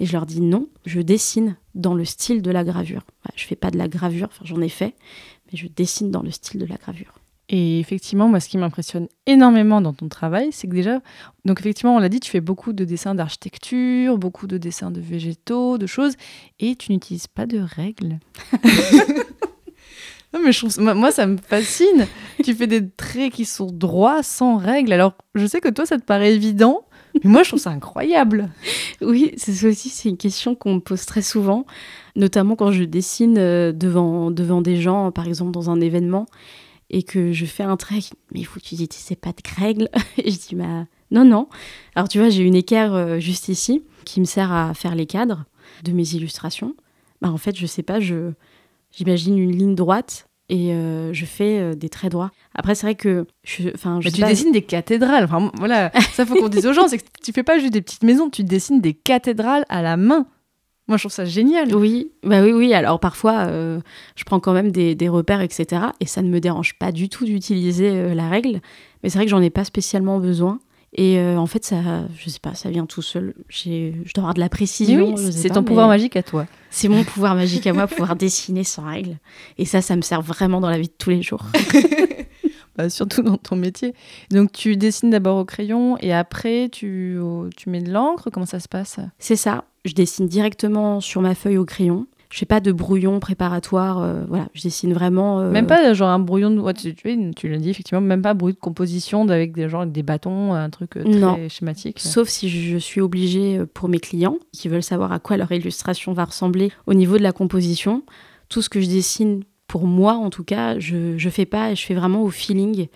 [0.00, 3.02] Et je leur dis non, je dessine dans le style de la gravure.
[3.24, 4.94] Voilà, je fais pas de la gravure, enfin, j'en ai fait,
[5.50, 7.14] mais je dessine dans le style de la gravure.
[7.48, 11.00] Et effectivement, moi, ce qui m'impressionne énormément dans ton travail, c'est que déjà,
[11.44, 15.00] donc effectivement, on l'a dit, tu fais beaucoup de dessins d'architecture, beaucoup de dessins de
[15.00, 16.14] végétaux, de choses,
[16.60, 18.20] et tu n'utilises pas de règles.
[20.32, 22.06] non, mais je trouve, moi, ça me fascine.
[22.42, 24.92] tu fais des traits qui sont droits, sans règles.
[24.92, 26.86] Alors, je sais que toi, ça te paraît évident,
[27.22, 28.48] mais moi, je trouve ça incroyable.
[29.00, 31.66] Oui, c'est aussi, c'est une question qu'on me pose très souvent,
[32.14, 36.26] notamment quand je dessine euh, devant, devant des gens, par exemple dans un événement,
[36.92, 38.00] et que je fais un trait,
[38.32, 39.88] mais il faut que tu n'utilises pas de règles.
[40.18, 41.48] Et je dis, bah non, non.
[41.94, 45.06] Alors tu vois, j'ai une équerre euh, juste ici qui me sert à faire les
[45.06, 45.44] cadres
[45.84, 46.74] de mes illustrations.
[47.20, 48.32] Bah, en fait, je sais pas, je
[48.92, 52.30] j'imagine une ligne droite et euh, je fais euh, des traits droits.
[52.54, 55.24] Après, c'est vrai que je, enfin, je Mais tu pas- dessines des cathédrales.
[55.24, 57.80] Enfin, voilà, ça faut qu'on dise aux gens, c'est que tu fais pas juste des
[57.80, 60.26] petites maisons, tu dessines des cathédrales à la main.
[60.92, 61.74] Moi, je trouve ça génial.
[61.74, 62.74] Oui, bah oui, oui.
[62.74, 63.80] Alors parfois, euh,
[64.14, 65.84] je prends quand même des, des repères, etc.
[66.00, 68.60] Et ça ne me dérange pas du tout d'utiliser euh, la règle.
[69.02, 70.60] Mais c'est vrai que j'en ai pas spécialement besoin.
[70.92, 71.78] Et euh, en fait, ça,
[72.18, 73.32] je sais pas, ça vient tout seul.
[73.48, 75.14] J'ai, je dois avoir de la précision.
[75.14, 76.44] oui, c'est ton mais pouvoir magique à toi.
[76.68, 79.16] C'est mon pouvoir magique à moi, pouvoir dessiner sans règle.
[79.56, 81.46] Et ça, ça me sert vraiment dans la vie de tous les jours.
[82.74, 83.92] Bah, surtout dans ton métier.
[84.30, 87.18] Donc, tu dessines d'abord au crayon et après, tu,
[87.54, 88.30] tu mets de l'encre.
[88.30, 88.98] Comment ça se passe?
[89.18, 89.64] C'est ça.
[89.84, 92.06] Je dessine directement sur ma feuille au crayon.
[92.30, 93.98] Je fais pas de brouillon préparatoire.
[94.00, 95.40] euh, voilà, je dessine vraiment.
[95.40, 96.60] euh, Même pas genre un brouillon de.
[96.60, 100.54] ouais, tu, l'as dit effectivement, même pas brouillon de composition avec des, genre, des bâtons,
[100.54, 101.38] un truc euh, très Non.
[101.50, 101.98] schématique.
[102.00, 105.52] Sauf si je suis obligée euh, pour mes clients qui veulent savoir à quoi leur
[105.52, 108.02] illustration va ressembler au niveau de la composition.
[108.48, 111.76] Tout ce que je dessine pour moi, en tout cas, je je fais pas et
[111.76, 112.86] je fais vraiment au feeling.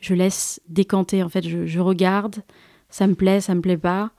[0.00, 1.22] Je laisse décanter.
[1.22, 2.36] En fait, je, je regarde,
[2.88, 4.10] ça me plaît, ça me plaît pas.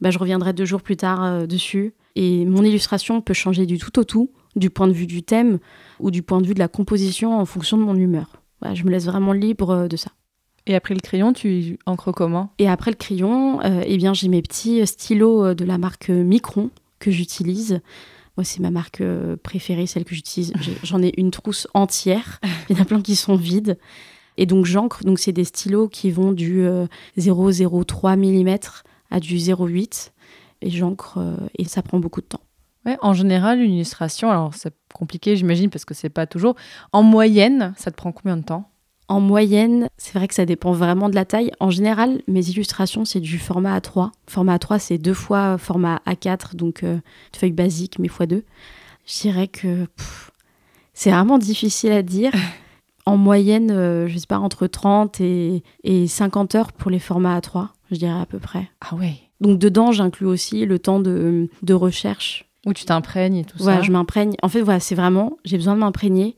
[0.00, 1.94] Bah, je reviendrai deux jours plus tard euh, dessus.
[2.16, 5.58] Et mon illustration peut changer du tout au tout, du point de vue du thème
[6.00, 8.42] ou du point de vue de la composition en fonction de mon humeur.
[8.60, 10.10] Voilà, je me laisse vraiment libre euh, de ça.
[10.66, 12.50] Et après le crayon, tu encres comment?
[12.58, 16.70] Et après le crayon, euh, eh bien, j'ai mes petits stylos de la marque Micron
[17.00, 17.80] que j'utilise.
[18.38, 19.02] Moi, c'est ma marque
[19.42, 20.54] préférée, celle que j'utilise.
[20.82, 22.40] J'en ai une trousse entière.
[22.70, 23.76] Il y en a plein qui sont vides.
[24.36, 25.04] Et donc, j'encre.
[25.04, 26.86] Donc, c'est des stylos qui vont du euh,
[27.18, 28.58] 0,03 mm
[29.14, 30.10] à du 0,8.
[30.62, 31.18] Et j'encre.
[31.18, 32.40] euh, et ça prend beaucoup de temps.
[32.84, 36.54] Ouais, en général, une illustration, alors c'est compliqué, j'imagine, parce que c'est pas toujours.
[36.92, 38.70] En moyenne, ça te prend combien de temps?
[39.08, 41.50] En moyenne, c'est vrai que ça dépend vraiment de la taille.
[41.60, 44.10] En général, mes illustrations, c'est du format A3.
[44.28, 48.42] Format A3, c'est deux fois format A4, donc euh, une feuille basique, mais x2.
[49.06, 49.86] Je dirais que
[50.94, 52.32] c'est vraiment difficile à dire.
[53.06, 57.38] En moyenne, euh, je sais pas, entre 30 et, et 50 heures pour les formats
[57.38, 58.68] A3, je dirais à peu près.
[58.80, 59.14] Ah ouais.
[59.40, 63.78] Donc dedans, j'inclus aussi le temps de, de recherche Où tu t'imprègnes et tout voilà,
[63.78, 63.82] ça.
[63.84, 64.34] je m'imprègne.
[64.42, 66.36] En fait, voilà, c'est vraiment, j'ai besoin de m'imprégner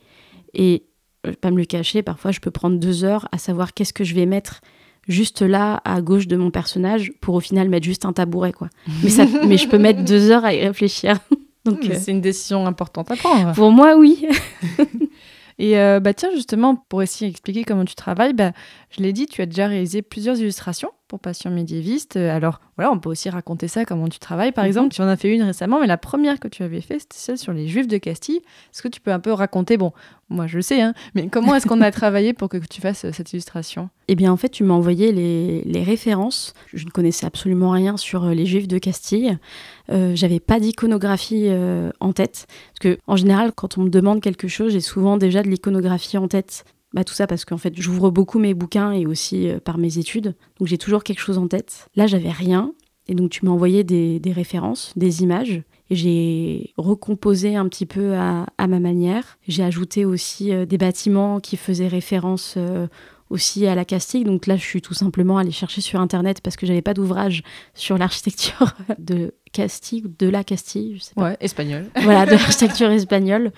[0.53, 0.83] et
[1.23, 2.01] je vais pas me le cacher.
[2.03, 4.61] Parfois, je peux prendre deux heures à savoir qu'est-ce que je vais mettre
[5.07, 8.69] juste là à gauche de mon personnage pour au final mettre juste un tabouret, quoi.
[9.03, 11.17] Mais ça, mais je peux mettre deux heures à y réfléchir.
[11.65, 13.53] Donc, euh, C'est une décision importante à prendre.
[13.53, 14.25] pour moi, oui.
[15.59, 18.51] Et euh, bah tiens, justement, pour essayer d'expliquer comment tu travailles, bah,
[18.91, 22.17] je l'ai dit, tu as déjà réalisé plusieurs illustrations pour Passion médiéviste.
[22.17, 24.51] Euh, Alors voilà, on peut aussi raconter ça, comment tu travailles.
[24.51, 24.67] Par Mhm.
[24.67, 27.17] exemple, tu en as fait une récemment, mais la première que tu avais fait, c'était
[27.17, 28.37] celle sur les Juifs de Castille.
[28.37, 29.93] Est-ce que tu peux un peu raconter, bon,
[30.29, 33.05] moi je le sais, hein, mais comment est-ce qu'on a travaillé pour que tu fasses
[33.05, 33.89] euh, cette illustration?
[34.09, 36.53] Eh bien, en fait, tu m'as envoyé les, les références.
[36.73, 39.37] Je ne connaissais absolument rien sur euh, les Juifs de Castille.
[39.89, 42.47] Euh, J'avais pas d'iconographie euh, en tête.
[42.73, 46.17] Parce que, en général, quand on me demande quelque chose, j'ai souvent déjà de l'iconographie
[46.17, 46.63] en tête.
[46.97, 49.99] Bah, tout ça parce qu'en fait, j'ouvre beaucoup mes bouquins et aussi euh, par mes
[49.99, 50.33] études.
[50.57, 51.89] Donc, j'ai toujours quelque chose en tête.
[51.95, 52.73] Là, j'avais rien.
[53.07, 55.61] Et donc, tu m'as envoyé des, références, des images.
[55.91, 59.37] Et j'ai recomposé un petit peu à, à ma manière.
[59.47, 62.87] J'ai ajouté aussi euh, des bâtiments qui faisaient référence euh,
[63.29, 64.23] aussi à la Castille.
[64.23, 67.43] Donc là, je suis tout simplement allée chercher sur Internet parce que j'avais pas d'ouvrage
[67.73, 71.23] sur l'architecture de Castille ou de la Castille, je sais pas.
[71.23, 71.85] Ouais, espagnol.
[72.01, 73.51] Voilà, de l'architecture espagnole.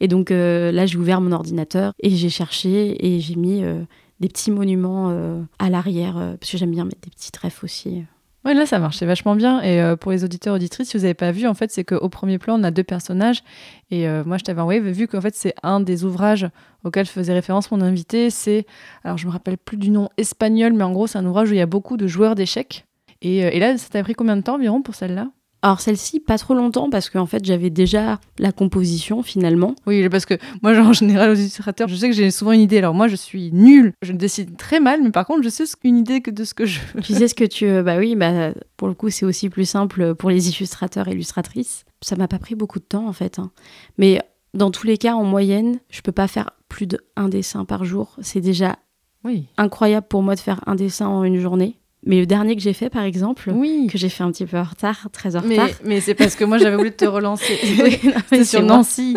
[0.00, 3.82] Et donc euh, là, j'ai ouvert mon ordinateur et j'ai cherché et j'ai mis euh,
[4.20, 8.04] des petits monuments euh, à l'arrière parce que j'aime bien mettre des petits trèfles aussi.
[8.46, 9.60] Ouais, là, ça marche, c'est vachement bien.
[9.60, 12.08] Et euh, pour les auditeurs auditrices, si vous n'avez pas vu, en fait, c'est qu'au
[12.08, 13.42] premier plan, on a deux personnages.
[13.90, 16.48] Et euh, moi, je t'avais envoyé, vu qu'en fait, c'est un des ouvrages
[16.84, 18.30] auxquels faisait référence mon invité.
[18.30, 18.64] C'est,
[19.02, 21.54] alors, je me rappelle plus du nom espagnol, mais en gros, c'est un ouvrage où
[21.54, 22.86] il y a beaucoup de joueurs d'échecs.
[23.20, 25.28] Et, euh, et là, ça t'a pris combien de temps environ pour celle-là?
[25.66, 29.74] Alors celle-ci, pas trop longtemps, parce qu'en fait, j'avais déjà la composition finalement.
[29.84, 32.78] Oui, parce que moi, en général, aux illustrateurs, je sais que j'ai souvent une idée.
[32.78, 33.92] Alors, moi, je suis nulle.
[34.00, 36.66] Je décide très mal, mais par contre, je sais une idée que de ce que
[36.66, 37.00] je veux.
[37.02, 37.66] Tu sais ce que tu...
[37.66, 41.12] euh, Bah oui, bah, pour le coup, c'est aussi plus simple pour les illustrateurs et
[41.12, 41.84] illustratrices.
[42.00, 43.40] Ça m'a pas pris beaucoup de temps, en fait.
[43.40, 43.50] hein.
[43.98, 44.22] Mais
[44.54, 48.16] dans tous les cas, en moyenne, je peux pas faire plus d'un dessin par jour.
[48.22, 48.76] C'est déjà
[49.24, 49.48] Oui.
[49.56, 51.76] incroyable pour moi de faire un dessin en une journée.
[52.08, 53.88] Mais le dernier que j'ai fait, par exemple, Oui.
[53.90, 55.76] que j'ai fait un petit peu en retard, très en Mais, retard.
[55.84, 57.58] mais c'est parce que moi, j'avais voulu te relancer.
[57.82, 57.98] Oui,
[58.32, 58.62] non, sur.
[58.62, 59.16] Nancy.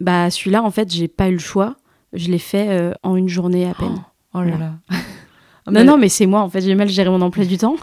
[0.00, 1.76] Bah celui-là, en fait, j'ai pas eu le choix.
[2.12, 4.02] Je l'ai fait euh, en une journée à peine.
[4.34, 4.58] Oh là Voilà.
[4.58, 4.72] là.
[4.90, 4.94] Ah,
[5.66, 7.76] non, mais- non, mais c'est moi, en fait, j'ai mal géré mon emploi du temps.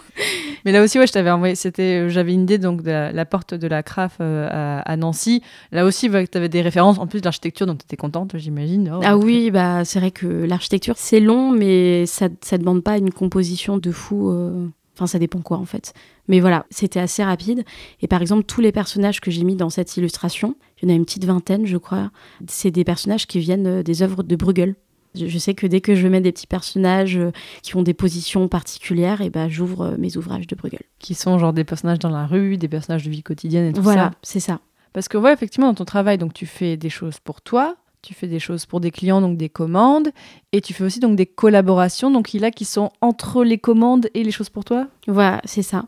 [0.64, 1.54] Mais là aussi, ouais, je t'avais envoyé.
[1.54, 4.80] C'était, euh, j'avais une idée donc de la, la porte de la CRAF euh, à,
[4.80, 5.42] à Nancy.
[5.72, 8.90] Là aussi, tu avais des références en plus de l'architecture, donc tu étais contente, j'imagine.
[8.94, 12.98] Oh, Ah oui, bah c'est vrai que l'architecture, c'est long, mais ça, ça demande pas
[12.98, 14.30] une composition de fou.
[14.30, 15.94] euh, Enfin, ça dépend quoi, en fait.
[16.28, 17.64] Mais voilà, c'était assez rapide.
[18.02, 20.94] Et par exemple, tous les personnages que j'ai mis dans cette illustration, il y en
[20.94, 22.10] a une petite vingtaine, je crois,
[22.46, 24.74] c'est des personnages qui viennent des œuvres de Bruegel.
[25.14, 28.48] Je sais que dès que je mets des petits personnages euh, qui ont des positions
[28.48, 30.82] particulières, et ben j'ouvre euh, mes ouvrages de Bruegel.
[30.98, 33.82] Qui sont genre des personnages dans la rue, des personnages de vie quotidienne et tout
[33.82, 34.12] Voilà, ça.
[34.22, 34.60] c'est ça.
[34.92, 38.14] Parce que ouais, effectivement, dans ton travail, donc tu fais des choses pour toi, tu
[38.14, 40.10] fais des choses pour des clients, donc des commandes,
[40.52, 44.08] et tu fais aussi donc des collaborations, donc il a qui sont entre les commandes
[44.14, 44.88] et les choses pour toi?
[45.06, 45.84] Voilà, c'est ça.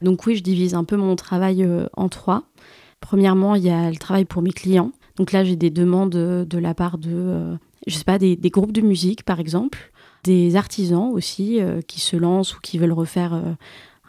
[0.00, 2.44] Donc oui, je divise un peu mon travail euh, en trois.
[3.00, 4.92] Premièrement, il y a le travail pour mes clients.
[5.16, 8.72] Donc là, j'ai des demandes de la part de, euh, je sais pas, des, groupes
[8.72, 9.92] de musique, par exemple,
[10.24, 13.54] des artisans aussi euh, qui se lancent ou qui veulent refaire euh,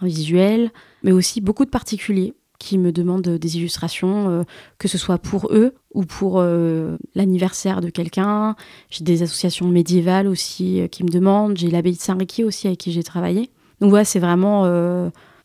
[0.01, 0.71] un visuel,
[1.03, 4.43] mais aussi beaucoup de particuliers qui me demandent des illustrations, euh,
[4.79, 6.41] que ce soit pour eux ou pour
[7.15, 8.55] l'anniversaire de quelqu'un.
[8.89, 11.57] J'ai des associations médiévales aussi qui me demandent.
[11.57, 13.51] J'ai l'abbaye de Saint-Riquier aussi avec qui j'ai travaillé.
[13.79, 14.65] Donc voilà, c'est vraiment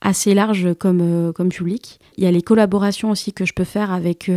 [0.02, 2.00] assez large comme, public.
[2.16, 4.30] Il y a les collaborations aussi que je peux faire avec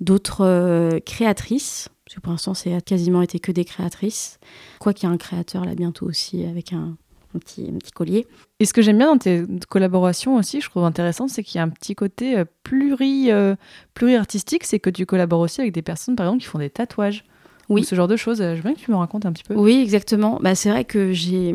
[0.00, 1.88] d'autres créatrices.
[2.06, 4.38] Parce que pour l'instant, c'est quasiment été que des créatrices.
[4.78, 6.96] Quoi qu'il y a un créateur là bientôt aussi avec un,
[7.34, 8.26] un petit, un petit collier.
[8.60, 11.60] Et ce que j'aime bien dans tes collaborations aussi, je trouve intéressant, c'est qu'il y
[11.60, 13.56] a un petit côté euh, pluri, euh,
[13.94, 17.24] pluri-artistique, c'est que tu collabores aussi avec des personnes, par exemple, qui font des tatouages.
[17.68, 17.80] Oui.
[17.80, 18.38] Ou ce genre de choses.
[18.38, 19.54] Je veux bien que tu me racontes un petit peu.
[19.54, 20.38] Oui, exactement.
[20.40, 21.52] Bah, c'est vrai que j'ai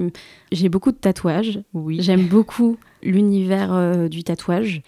[0.51, 1.61] j'ai beaucoup de tatouages.
[1.73, 2.01] Oui.
[2.01, 4.81] J'aime beaucoup l'univers euh, du tatouage.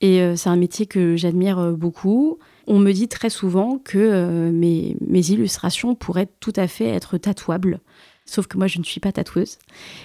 [0.00, 2.38] Et euh, c'est un métier que j'admire beaucoup.
[2.70, 4.94] On me dit très souvent que euh, mes,
[5.30, 7.80] illustrations pourraient tout à fait être tatouables.
[8.26, 9.58] Sauf que moi, je ne suis pas tatoueuse.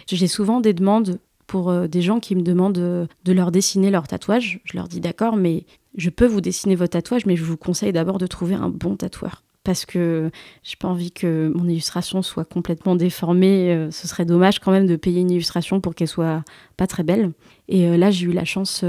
[0.07, 3.91] J'ai souvent des demandes pour euh, des gens qui me demandent euh, de leur dessiner
[3.91, 4.61] leur tatouage.
[4.63, 5.65] Je leur dis d'accord, mais
[5.97, 8.95] je peux vous dessiner votre tatouage, mais je vous conseille d'abord de trouver un bon
[8.95, 9.43] tatoueur.
[9.65, 10.31] Parce que
[10.63, 13.89] j'ai pas envie que mon illustration soit complètement déformée.
[13.91, 16.43] Ce serait dommage quand même de payer une illustration pour qu'elle soit
[16.75, 17.31] pas très belle.
[17.69, 18.81] Et là, j'ai eu la chance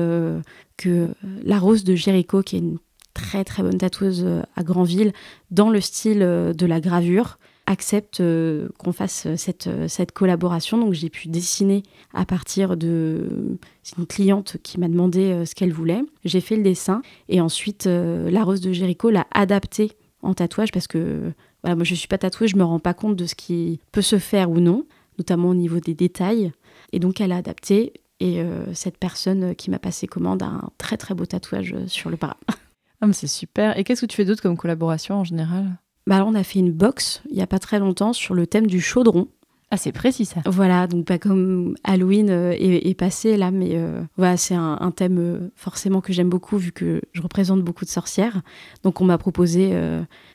[0.77, 1.09] que
[1.45, 2.79] la Rose de Jéricho, qui est une
[3.15, 5.13] très très bonne tatoueuse euh, à Granville,
[5.51, 10.77] dans le style euh, de la gravure, accepte euh, qu'on fasse cette, cette collaboration.
[10.77, 13.57] Donc j'ai pu dessiner à partir de...
[13.97, 16.03] Une cliente qui m'a demandé ce qu'elle voulait.
[16.25, 20.87] J'ai fait le dessin et ensuite la Rose de Jéricho l'a adapté en tatouage parce
[20.87, 23.79] que voilà, moi je suis pas tatouée, je me rends pas compte de ce qui
[23.93, 24.87] peut se faire ou non,
[25.19, 26.51] notamment au niveau des détails.
[26.93, 30.97] Et donc elle a adapté et cette personne qui m'a passé commande a un très
[30.97, 32.39] très beau tatouage sur le bras.
[33.05, 33.79] Ah, mais c'est super.
[33.79, 35.67] Et qu'est-ce que tu fais d'autre comme collaboration en général?
[36.07, 38.47] Bah alors on a fait une box il y a pas très longtemps sur le
[38.47, 39.29] thème du chaudron.
[39.71, 40.41] Ah, c'est précis ça.
[40.47, 44.79] Voilà, donc pas comme Halloween euh, est, est passé là, mais euh, voilà, c'est un,
[44.81, 48.41] un thème euh, forcément que j'aime beaucoup vu que je représente beaucoup de sorcières.
[48.85, 49.79] Donc on m'a proposé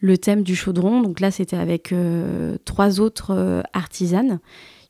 [0.02, 1.02] le thème du chaudron.
[1.02, 1.92] Donc là, c'était avec
[2.66, 4.40] trois autres artisanes.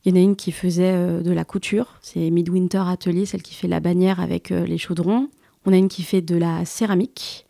[0.04, 3.56] Il y en a une qui faisait de la couture, c'est Midwinter Atelier, celle qui
[3.56, 5.30] fait la bannière avec les chaudrons.
[5.66, 7.46] On a une qui fait de la céramique.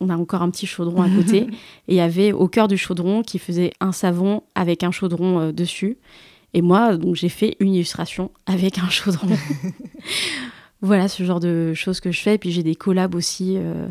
[0.00, 1.48] On a encore un petit chaudron à côté.
[1.88, 5.40] Et il y avait au cœur du chaudron qui faisait un savon avec un chaudron
[5.40, 5.98] euh, dessus.
[6.54, 9.28] Et moi, donc j'ai fait une illustration avec un chaudron.
[10.82, 12.34] voilà ce genre de choses que je fais.
[12.34, 13.88] Et puis j'ai des collabs aussi euh,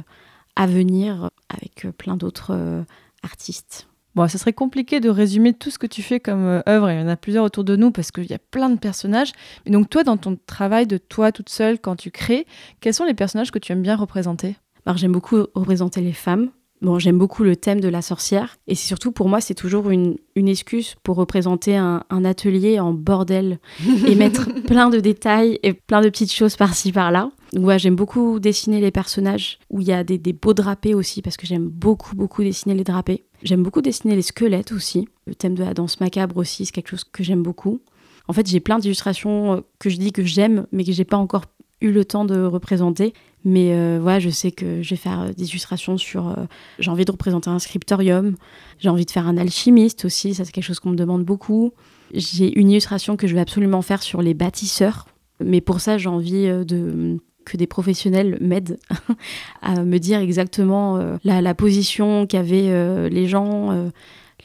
[0.56, 2.84] à venir avec euh, plein d'autres euh,
[3.24, 3.88] artistes.
[4.16, 7.00] Bon, ce serait compliqué de résumer tout ce que tu fais comme euh, œuvre, il
[7.00, 9.32] y en a plusieurs autour de nous parce qu'il y a plein de personnages.
[9.66, 12.46] Mais donc toi, dans ton travail de toi toute seule, quand tu crées,
[12.82, 14.56] quels sont les personnages que tu aimes bien représenter?
[14.86, 16.50] Alors j'aime beaucoup représenter les femmes,
[16.82, 18.56] Bon, j'aime beaucoup le thème de la sorcière.
[18.68, 22.80] Et c'est surtout, pour moi, c'est toujours une, une excuse pour représenter un, un atelier
[22.80, 23.60] en bordel
[24.08, 27.32] et mettre plein de détails et plein de petites choses par-ci, par-là.
[27.52, 30.94] Donc, ouais, j'aime beaucoup dessiner les personnages, où il y a des, des beaux drapés
[30.94, 33.26] aussi, parce que j'aime beaucoup, beaucoup dessiner les drapés.
[33.44, 35.08] J'aime beaucoup dessiner les squelettes aussi.
[35.26, 37.82] Le thème de la danse macabre aussi, c'est quelque chose que j'aime beaucoup.
[38.28, 41.18] En fait, j'ai plein d'illustrations euh, que je dis que j'aime, mais que j'ai pas
[41.18, 41.46] encore
[41.82, 43.14] eu le temps de représenter.
[43.46, 46.36] Mais euh, voilà, je sais que je vais faire euh, des illustrations sur.
[46.78, 48.36] j'ai envie de représenter un scriptorium.
[48.78, 50.34] J'ai envie de faire un alchimiste aussi.
[50.36, 51.72] Ça, c'est quelque chose qu'on me demande beaucoup.
[52.14, 55.08] J'ai une illustration que je vais absolument faire sur les bâtisseurs.
[55.40, 57.18] Mais pour ça, j'ai envie de
[57.50, 58.80] que des professionnels m'aident
[59.62, 63.72] à me dire exactement euh, la, position qu'avaient euh, les gens.
[63.72, 63.90] euh,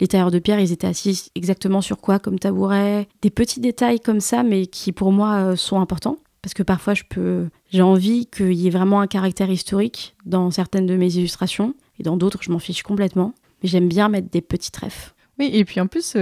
[0.00, 3.06] les tailleurs de pierre, ils étaient assis exactement sur quoi comme tabouret.
[3.22, 6.18] Des petits détails comme ça, mais qui pour moi sont importants.
[6.42, 10.50] Parce que parfois, je peux, j'ai envie qu'il y ait vraiment un caractère historique dans
[10.50, 11.76] certaines de mes illustrations.
[12.00, 13.34] Et dans d'autres, je m'en fiche complètement.
[13.62, 15.14] Mais j'aime bien mettre des petits trèfles.
[15.38, 16.16] Oui, et puis en plus,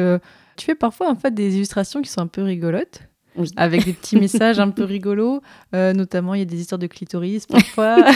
[0.57, 3.09] tu fais parfois en fait des illustrations qui sont un peu rigolotes.
[3.37, 3.49] Oui.
[3.57, 5.41] Avec des petits messages un peu rigolos,
[5.75, 7.97] Euh, notamment il y a des histoires de clitoris parfois.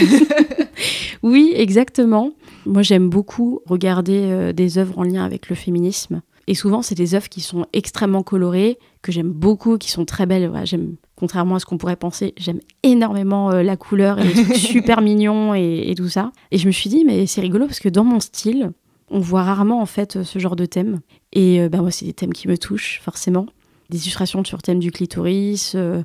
[1.23, 2.33] Oui, exactement.
[2.67, 6.21] Moi, j'aime beaucoup regarder euh, des œuvres en lien avec le féminisme.
[6.47, 10.27] Et souvent, c'est des œuvres qui sont extrêmement colorées, que j'aime beaucoup, qui sont très
[10.27, 10.53] belles.
[10.65, 14.57] J'aime, contrairement à ce qu'on pourrait penser, j'aime énormément euh, la couleur et les trucs
[14.57, 16.31] super mignons et, et tout ça.
[16.53, 18.71] Et je me suis dit, mais c'est rigolo parce que dans mon style,
[19.11, 21.01] on voit rarement en fait ce genre de thème.
[21.33, 23.47] Et euh, bah, moi, c'est des thèmes qui me touchent, forcément.
[23.91, 26.03] Des illustrations sur thème du clitoris euh,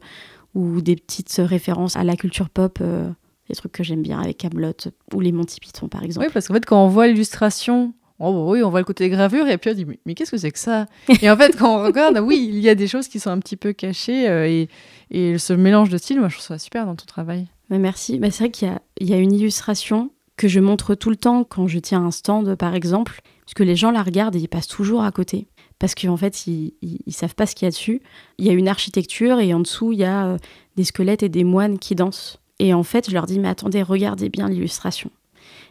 [0.55, 2.79] ou des petites références à la culture pop.
[2.81, 3.09] euh,
[3.49, 4.71] des trucs que j'aime bien avec Camelot
[5.13, 6.25] ou les Monty Python par exemple.
[6.25, 9.09] oui, parce qu'en fait, quand on voit l'illustration, oh, bah oui, on voit le côté
[9.09, 10.85] gravure, et puis on dit, mais, mais qu'est-ce que c'est que ça?
[11.21, 13.39] Et en fait, quand on regarde, oui, il y a des choses qui sont un
[13.39, 14.69] petit peu cachées, euh, et,
[15.09, 17.47] et ce mélange de styles, moi, je trouve ça super dans ton travail.
[17.69, 18.19] Mais merci.
[18.19, 21.67] Bah, c'est vrai qu'il y a une illustration que je montre tout le temps quand
[21.67, 24.67] je tiens un stand, par exemple, parce que les gens la regardent et ils passent
[24.67, 25.47] toujours à côté.
[25.81, 28.03] Parce qu'en fait, ils, ils savent pas ce qu'il y a dessus.
[28.37, 30.37] Il y a une architecture et en dessous, il y a euh,
[30.75, 32.39] des squelettes et des moines qui dansent.
[32.59, 35.09] Et en fait, je leur dis, mais attendez, regardez bien l'illustration.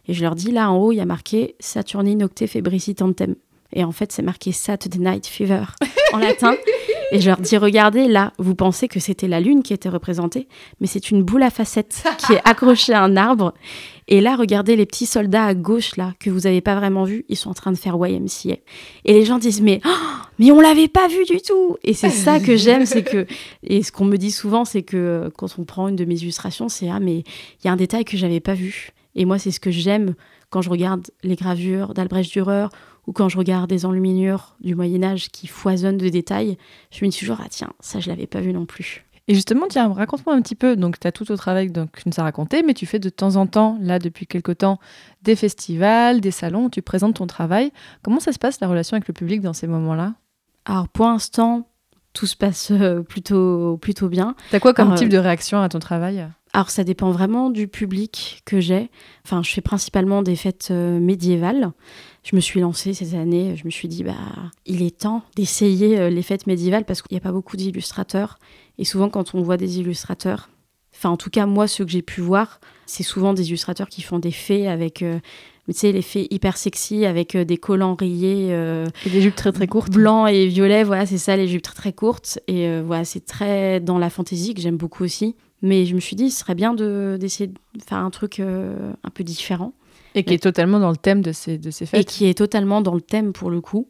[0.08, 3.36] Et je leur dis, là en haut, il y a marqué Saturni Nocte Febricitantem.
[3.72, 5.62] Et en fait, c'est marqué Saturday Night Fever
[6.12, 6.56] en latin.
[7.12, 10.46] Et je leur dis, regardez, là, vous pensez que c'était la lune qui était représentée,
[10.80, 13.52] mais c'est une boule à facettes qui est accrochée à un arbre.
[14.06, 17.24] Et là, regardez les petits soldats à gauche, là, que vous n'avez pas vraiment vus,
[17.28, 18.56] ils sont en train de faire YMCA.
[19.04, 19.88] Et les gens disent, mais, oh,
[20.38, 21.76] mais on l'avait pas vu du tout.
[21.82, 23.26] Et c'est ça que j'aime, c'est que,
[23.64, 26.16] et ce qu'on me dit souvent, c'est que euh, quand on prend une de mes
[26.16, 28.90] illustrations, c'est, ah, mais il y a un détail que j'avais pas vu.
[29.16, 30.14] Et moi, c'est ce que j'aime
[30.50, 32.66] quand je regarde les gravures d'Albrecht Dürer
[33.10, 36.56] ou quand je regarde des enluminures du Moyen Âge qui foisonnent de détails,
[36.92, 39.04] je me dis toujours, ah tiens, ça je l'avais pas vu non plus.
[39.26, 40.76] Et justement, tiens, raconte-moi un petit peu.
[40.76, 43.08] Donc, tu as tout au travail donc, tu nous as raconté, mais tu fais de
[43.08, 44.78] temps en temps, là, depuis quelque temps,
[45.22, 47.72] des festivals, des salons, où tu présentes ton travail.
[48.02, 50.14] Comment ça se passe, la relation avec le public dans ces moments-là?
[50.64, 51.66] Alors pour l'instant,
[52.12, 54.36] tout se passe euh, plutôt, plutôt bien.
[54.52, 56.28] T'as quoi comme Alors, type euh, de réaction à ton travail?
[56.52, 58.90] Alors ça dépend vraiment du public que j'ai.
[59.24, 61.72] Enfin, je fais principalement des fêtes euh, médiévales.
[62.22, 64.14] Je me suis lancée cette année, je me suis dit, bah,
[64.66, 68.38] il est temps d'essayer euh, les fêtes médiévales parce qu'il n'y a pas beaucoup d'illustrateurs.
[68.78, 70.50] Et souvent, quand on voit des illustrateurs,
[70.94, 74.02] enfin, en tout cas, moi, ceux que j'ai pu voir, c'est souvent des illustrateurs qui
[74.02, 75.18] font des fées avec, euh,
[75.66, 78.48] tu sais, les fées hyper sexy avec euh, des collants rayés.
[78.50, 79.90] euh, Et des jupes très très courtes.
[79.92, 82.38] Blanc et violet, voilà, c'est ça, les jupes très très courtes.
[82.48, 85.36] Et euh, voilà, c'est très dans la fantaisie que j'aime beaucoup aussi.
[85.62, 88.92] Mais je me suis dit, ce serait bien de- d'essayer de faire un truc euh,
[89.04, 89.72] un peu différent.
[90.14, 92.06] Et qui est totalement dans le thème de ces, de ces Et fêtes.
[92.06, 93.88] qui est totalement dans le thème pour le coup.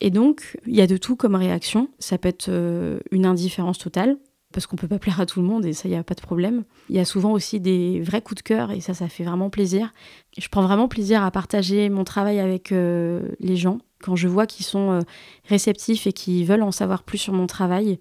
[0.00, 1.88] Et donc, il y a de tout comme réaction.
[1.98, 4.16] Ça peut être euh, une indifférence totale,
[4.52, 6.14] parce qu'on peut pas plaire à tout le monde, et ça, il n'y a pas
[6.14, 6.64] de problème.
[6.90, 9.50] Il y a souvent aussi des vrais coups de cœur, et ça, ça fait vraiment
[9.50, 9.92] plaisir.
[10.36, 13.78] Je prends vraiment plaisir à partager mon travail avec euh, les gens.
[14.02, 15.00] Quand je vois qu'ils sont euh,
[15.48, 18.00] réceptifs et qu'ils veulent en savoir plus sur mon travail,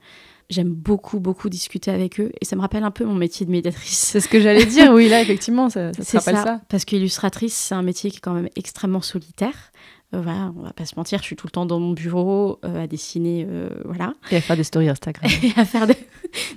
[0.52, 2.32] j'aime beaucoup, beaucoup discuter avec eux.
[2.42, 3.98] Et ça me rappelle un peu mon métier de médiatrice.
[3.98, 6.62] C'est ce que j'allais dire, oui, là, effectivement, ça, ça te rappelle ça, ça.
[6.70, 9.72] parce qu'illustratrice, c'est un métier qui est quand même extrêmement solitaire.
[10.14, 12.60] Euh, voilà, on va pas se mentir, je suis tout le temps dans mon bureau
[12.66, 15.32] euh, à dessiner, euh, voilà, Et à faire des stories Instagram.
[15.44, 15.96] et à faire des,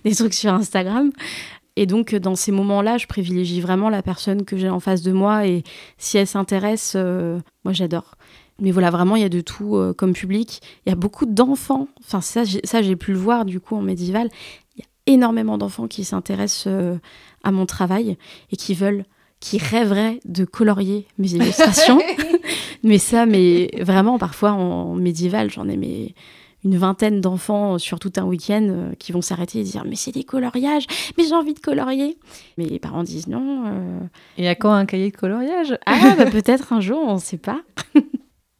[0.04, 1.12] des trucs sur Instagram.
[1.76, 5.02] Et donc, euh, dans ces moments-là, je privilégie vraiment la personne que j'ai en face
[5.02, 5.46] de moi.
[5.46, 5.62] Et
[5.98, 8.16] si elle s'intéresse, moi, j'adore.
[8.60, 10.60] Mais voilà, vraiment, il y a de tout euh, comme public.
[10.86, 11.88] Il y a beaucoup d'enfants.
[12.04, 14.28] Enfin, ça, j'ai- pu le voir du coup en médiéval.
[14.76, 16.96] Il y a énormément d'enfants qui s'intéressent euh,
[17.42, 18.16] à mon travail
[18.52, 19.04] et qui veulent,
[19.40, 21.98] qui rêveraient de colorier mes illustrations.
[22.84, 26.14] mais ça, mais vraiment, parfois en médiéval, j'en ai mais
[26.66, 30.12] une vingtaine d'enfants sur tout un week-end euh, qui vont s'arrêter et dire mais c'est
[30.12, 30.86] des coloriages,
[31.18, 32.16] mais j'ai envie de colorier.
[32.56, 33.64] Mais les parents disent non.
[33.66, 33.98] euh,
[34.38, 35.76] Et à quand un cahier de coloriage?
[35.84, 37.60] Ah bah peut-être un jour, on ne sait pas.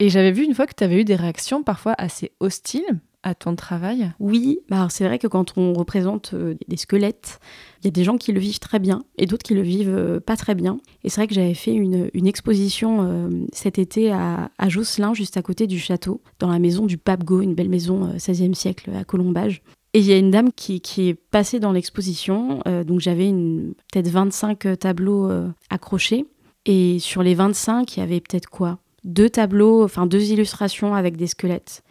[0.05, 3.35] Et j'avais vu une fois que tu avais eu des réactions parfois assez hostiles à
[3.35, 4.13] ton travail.
[4.21, 7.41] Oui, bah c'est vrai que quand on représente euh, des squelettes,
[7.81, 9.89] il y a des gens qui le vivent très bien et d'autres qui le vivent
[9.89, 10.77] euh, pas très bien.
[11.05, 15.43] Et c'est vrai que j'avais fait une, exposition euh, cet été à, Josselin, juste à
[15.43, 18.91] côté du château, dans la maison du Pape Go, une belle maison euh, 16e siècle
[18.95, 19.63] à Colombage.
[19.95, 24.09] Et il y a une dame qui, qui est passée dans l'exposition, donc j'avais peut-être
[24.09, 25.31] 25 tableaux
[25.71, 26.27] accrochés.
[26.67, 28.81] Et sur les 25, il y avait peut-être quoi?
[29.05, 31.83] Deux tableaux, enfin deux illustrations avec des squelettes.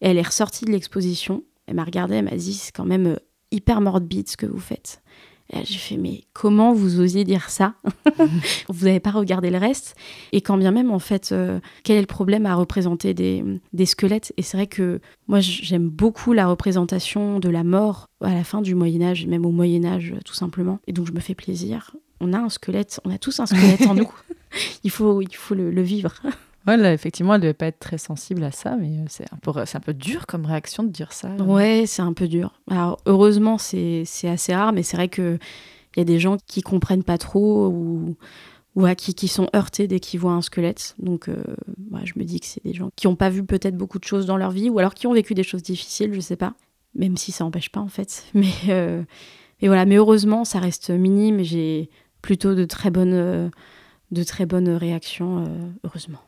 [0.00, 1.44] Et elle est ressortie de l'exposition.
[1.66, 3.16] Elle m'a regardée, elle m'a dit c'est quand même euh,
[3.50, 5.02] hyper morbide ce que vous faites.
[5.52, 7.74] Et là, j'ai fait mais comment vous osiez dire ça?
[8.68, 9.96] Vous n'avez pas regardé le reste?
[10.32, 13.44] Et quand bien même en fait, euh, quel est le problème à représenter des,
[13.74, 14.32] des squelettes?
[14.38, 18.62] Et c'est vrai que moi j'aime beaucoup la représentation de la mort à la fin
[18.62, 20.78] du Moyen Âge, même au Moyen Âge euh, tout simplement.
[20.86, 21.94] Et donc je me fais plaisir.
[22.20, 24.10] On a un squelette, on a tous un squelette en nous.
[24.84, 26.14] Il faut, il faut le- le vivre.
[26.66, 29.26] Ouais, là, effectivement, elle devait pas être très sensible à ça, mais euh, c'est
[29.76, 31.34] un peu, dur comme réaction de dire ça.
[31.36, 32.60] Ouais, c'est un peu dur.
[32.70, 35.38] Alors, heureusement, c'est assez rare, mais c'est vrai qu'il
[35.96, 40.00] y a des gens qui comprennent pas trop ou, à qui, qui sont heurtés dès
[40.00, 40.94] qu'ils voient un squelette.
[40.98, 41.42] Donc, euh,
[41.90, 44.04] ouais, je me dis que c'est des gens qui n'ont pas vu peut-être beaucoup de
[44.04, 46.54] choses dans leur vie ou alors qui ont vécu des choses difficiles, je sais pas.
[46.94, 48.24] Même si ça n'empêche pas, en fait.
[48.34, 49.02] Mais, euh,
[49.62, 51.88] mais voilà, mais heureusement, ça reste minime et j'ai
[52.20, 53.48] plutôt de très bonnes, euh,
[54.76, 56.18] réactions, euh, heureusement.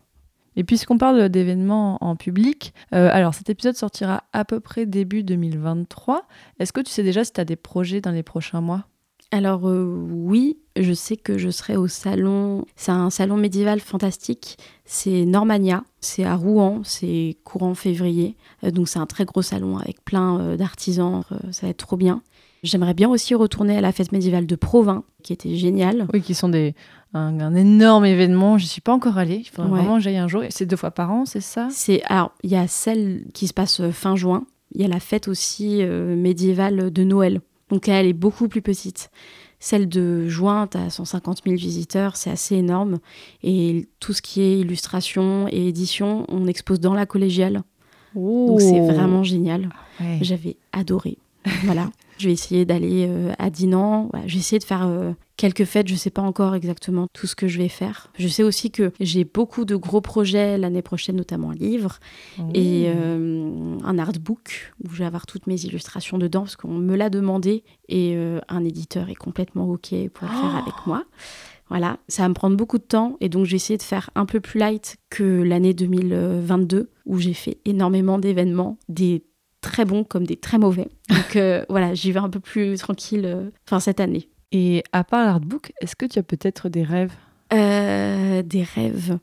[0.57, 5.23] Et puisqu'on parle d'événements en public, euh, alors cet épisode sortira à peu près début
[5.23, 6.27] 2023.
[6.59, 8.85] Est-ce que tu sais déjà si tu as des projets dans les prochains mois?
[9.31, 12.65] Alors euh, oui, je sais que je serai au salon.
[12.77, 14.59] C'est un salon médiéval fantastique.
[14.85, 15.83] C'est Normania.
[16.01, 16.83] C'est à Rouen.
[16.85, 18.37] C'est courant février.
[18.63, 21.25] Euh, donc c'est un très gros salon avec plein d'artisans.
[21.51, 22.23] Ça va être trop bien.
[22.65, 26.07] J'aimerais bien aussi retourner à la fête médiévale de Provins, qui était géniale.
[26.15, 26.75] Oui, qui sont des,
[27.15, 28.59] un, un énorme événement.
[28.59, 29.37] Je suis pas encore allée.
[29.45, 29.79] Il faudrait Ouais.
[29.79, 30.43] vraiment que j'aille un jour.
[30.51, 31.69] C'est deux fois par an, c'est ça?
[31.71, 34.45] C'est alors il y a celle qui se passe euh, fin juin.
[34.75, 37.41] Il y a la fête aussi euh, médiévale de Noël.
[37.71, 39.11] Donc elle est beaucoup plus petite.
[39.61, 42.99] Celle de juin, tu as 150 000 visiteurs, c'est assez énorme.
[43.43, 47.63] Et tout ce qui est illustration et édition, on expose dans la collégiale.
[48.15, 49.71] Donc c'est vraiment génial.
[50.01, 50.19] Ouais.
[50.21, 51.17] J'avais adoré.
[51.65, 51.89] Voilà.
[52.19, 54.09] Je vais essayer d'aller euh, à Dinan.
[54.13, 55.89] Voilà, je vais essayer de faire euh, quelques fêtes.
[55.89, 58.11] Je sais pas encore exactement tout ce que je vais faire.
[58.19, 61.99] Je sais aussi que j'ai beaucoup de gros projets l'année prochaine, notamment un livre
[62.55, 66.97] et euh, un artbook où je vais avoir toutes mes illustrations dedans parce qu'on me
[66.97, 71.05] l'a demandé et euh, un éditeur est complètement OK pour le faire avec moi.
[71.71, 74.27] Voilà, ça va me prendre beaucoup de temps et donc j'ai essayé de faire un
[74.27, 79.25] peu plus light que l'année 2022 où j'ai fait énormément d'événements, des
[79.65, 80.89] très bons comme des très mauvais.
[81.09, 84.29] Donc euh, voilà, j'y vais un peu plus tranquille euh, cette année.
[84.53, 87.13] Et à part l'artbook, est-ce que tu as peut-être des rêves?
[87.53, 89.19] Euh, des rêves.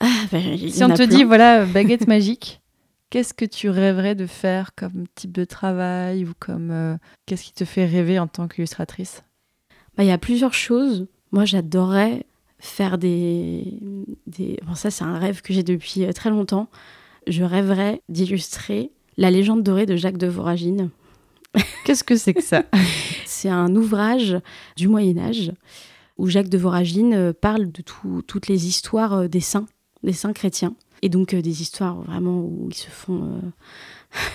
[0.00, 1.06] Ah, ben, Si on te plein.
[1.06, 2.60] dit, voilà, baguette magique,
[3.10, 7.64] qu'est-ce que tu rêverais de faire comme type de travail ou comme qu'est-ce qui te
[7.64, 9.22] fait rêver en tant qu'illustratrice?
[9.96, 11.06] Bah, Il y a plusieurs choses.
[11.30, 12.26] Moi, j'adorerais
[12.58, 13.78] faire des...
[14.26, 14.58] des...
[14.66, 16.68] Bon, ça, c'est un rêve que j'ai depuis très longtemps.
[17.26, 20.90] Je rêverais d'illustrer La légende dorée de Jacques de Voragine.
[21.84, 22.64] Qu'est-ce que c'est que ça
[23.26, 24.36] C'est un ouvrage
[24.76, 25.52] du Moyen Âge
[26.18, 29.66] où Jacques de Voragine euh, parle de tout- toutes les histoires euh, des saints,
[30.02, 30.74] des saints chrétiens.
[31.02, 33.24] Et donc euh, des histoires vraiment où ils se font,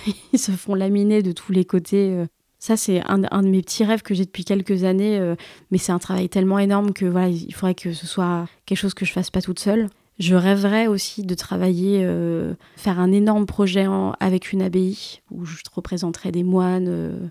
[0.08, 2.12] euh, ils se font laminer de tous les côtés.
[2.14, 2.26] euh.
[2.62, 5.34] Ça, c'est un, un de mes petits rêves que j'ai depuis quelques années,
[5.72, 8.94] mais c'est un travail tellement énorme que voilà, il faudrait que ce soit quelque chose
[8.94, 9.88] que je fasse pas toute seule.
[10.20, 13.88] Je rêverais aussi de travailler, euh, faire un énorme projet
[14.20, 16.88] avec une abbaye où je représenterais des moines.
[16.90, 17.28] euh,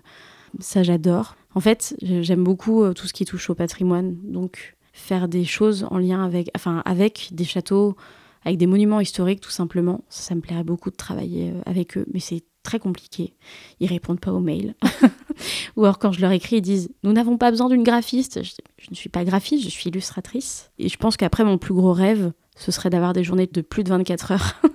[0.59, 1.35] ça, j'adore.
[1.53, 4.15] En fait, j'aime beaucoup euh, tout ce qui touche au patrimoine.
[4.23, 7.95] Donc, faire des choses en lien avec, enfin, avec des châteaux,
[8.43, 12.07] avec des monuments historiques, tout simplement, ça, ça me plairait beaucoup de travailler avec eux.
[12.11, 13.35] Mais c'est très compliqué.
[13.79, 14.73] Ils répondent pas aux mails.
[15.75, 18.41] Ou alors, quand je leur écris, ils disent Nous n'avons pas besoin d'une graphiste.
[18.43, 20.71] Je ne suis pas graphiste, je suis illustratrice.
[20.79, 23.83] Et je pense qu'après, mon plus gros rêve, ce serait d'avoir des journées de plus
[23.83, 24.61] de 24 heures.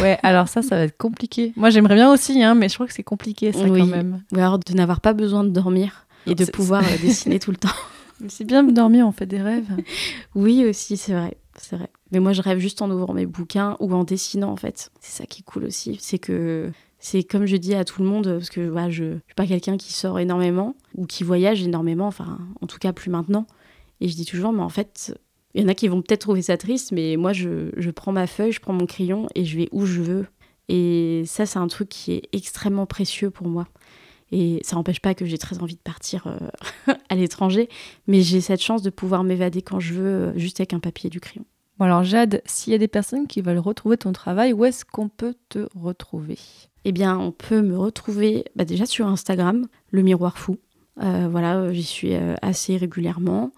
[0.00, 1.52] Ouais, alors ça, ça va être compliqué.
[1.56, 3.80] Moi, j'aimerais bien aussi, hein, mais je crois que c'est compliqué, ça, Oui.
[3.80, 4.22] quand même.
[4.32, 7.58] Ou alors de n'avoir pas besoin de dormir et de pouvoir euh, dessiner tout le
[7.58, 7.68] temps.
[8.20, 9.68] Mais c'est bien de dormir, on fait des rêves.
[10.34, 11.36] Oui, aussi, c'est vrai.
[11.58, 11.90] C'est vrai.
[12.10, 14.90] Mais moi, je rêve juste en ouvrant mes bouquins ou en dessinant, en fait.
[15.00, 15.98] C'est ça qui est cool aussi.
[16.00, 19.34] C'est que c'est comme je dis à tout le monde, parce que je ne suis
[19.36, 23.46] pas quelqu'un qui sort énormément ou qui voyage énormément, enfin, en tout cas, plus maintenant.
[24.00, 25.14] Et je dis toujours, mais en fait,
[25.54, 28.12] il y en a qui vont peut-être trouver ça triste, mais moi, je, je prends
[28.12, 30.26] ma feuille, je prends mon crayon et je vais où je veux.
[30.68, 33.66] Et ça, c'est un truc qui est extrêmement précieux pour moi.
[34.32, 37.68] Et ça n'empêche pas que j'ai très envie de partir euh, à l'étranger,
[38.06, 41.08] mais j'ai cette chance de pouvoir m'évader quand je veux, euh, juste avec un papier
[41.08, 41.44] et du crayon.
[41.78, 44.84] Bon alors Jade, s'il y a des personnes qui veulent retrouver ton travail, où est-ce
[44.86, 46.38] qu'on peut te retrouver?
[46.84, 50.58] Eh bien, on peut me retrouver bah, déjà sur Instagram, le miroir fou.
[51.02, 53.52] Euh, voilà, j'y suis assez régulièrement.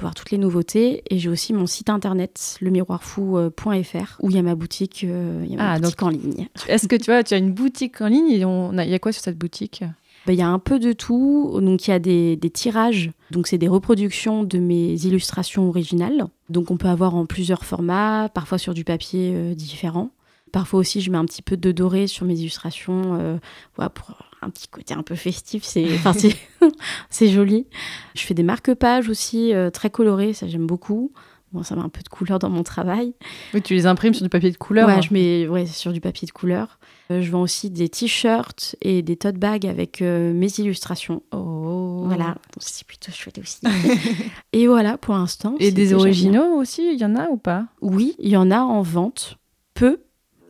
[0.00, 1.02] Voir toutes les nouveautés.
[1.10, 5.54] Et j'ai aussi mon site internet, lemiroirfou.fr, où il y a ma boutique, il y
[5.54, 6.48] a ma Ah, boutique en ligne.
[6.68, 9.22] Est-ce que tu vois, tu as une boutique en ligne il y a quoi sur
[9.22, 9.82] cette boutique?
[10.26, 11.58] Bah, Il y a un peu de tout.
[11.62, 13.10] Donc, il y a des, des tirages.
[13.30, 16.26] Donc, c'est des reproductions de mes illustrations originales.
[16.50, 20.10] Donc, on peut avoir en plusieurs formats, parfois sur du papier euh, différent.
[20.56, 23.36] Parfois aussi, je mets un petit peu de doré sur mes illustrations euh,
[23.74, 25.64] voilà, pour un petit côté un peu festif.
[25.64, 27.66] C'est enfin, c'est- joli.
[28.14, 30.32] Je fais des marque-pages aussi euh, très colorés.
[30.32, 31.12] Ça, j'aime beaucoup.
[31.52, 33.12] Bon, ça met un peu de couleur dans mon travail.
[33.52, 34.88] Oui, tu les imprimes sur du papier de couleur.
[34.88, 35.00] Ouais, hein.
[35.02, 36.78] je mets ouais, sur du papier de couleur.
[37.10, 41.22] Euh, je vends aussi des t-shirts et des tote bags avec euh, mes illustrations.
[41.32, 42.04] Oh.
[42.06, 43.60] Voilà, donc c'est plutôt chouette aussi.
[44.54, 45.54] et voilà pour l'instant.
[45.58, 47.66] Et des originaux aussi, il y en a ou pas?
[47.82, 49.36] Oui, il y en a en vente.
[49.74, 50.00] Peu.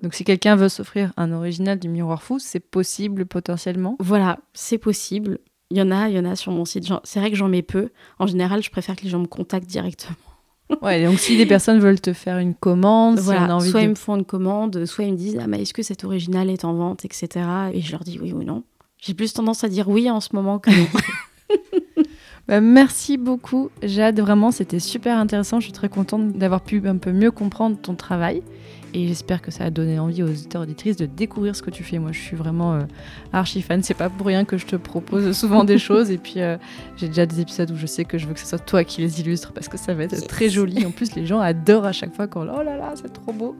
[0.02, 3.96] Donc si quelqu'un veut s'offrir un original du miroir fou, c'est possible potentiellement.
[3.98, 5.38] Voilà, c'est possible.
[5.70, 6.86] Il y en a, il y en a sur mon site.
[7.04, 7.90] C'est vrai que j'en mets peu.
[8.18, 10.16] En général, je préfère que les gens me contactent directement.
[10.82, 13.70] Ouais, donc si des personnes veulent te faire une commande, si on a voilà, envie
[13.70, 13.86] soit de...
[13.86, 16.50] ils me font une commande, soit ils me disent ah mais est-ce que cet original
[16.50, 17.46] est en vente, etc.
[17.72, 18.64] Et je leur dis oui ou non.
[18.98, 20.86] J'ai plus tendance à dire oui en ce moment que non.
[22.48, 26.96] Bah, merci beaucoup Jade, vraiment c'était super intéressant, je suis très contente d'avoir pu un
[26.96, 28.40] peu mieux comprendre ton travail
[28.94, 31.84] et j'espère que ça a donné envie aux auditeurs auditrices de découvrir ce que tu
[31.84, 31.98] fais.
[31.98, 32.82] Moi je suis vraiment euh,
[33.32, 36.40] archi fan, c'est pas pour rien que je te propose souvent des choses et puis
[36.40, 36.56] euh,
[36.96, 39.00] j'ai déjà des épisodes où je sais que je veux que ce soit toi qui
[39.00, 40.84] les illustres parce que ça va être très joli.
[40.86, 43.56] En plus les gens adorent à chaque fois quand oh là là c'est trop beau.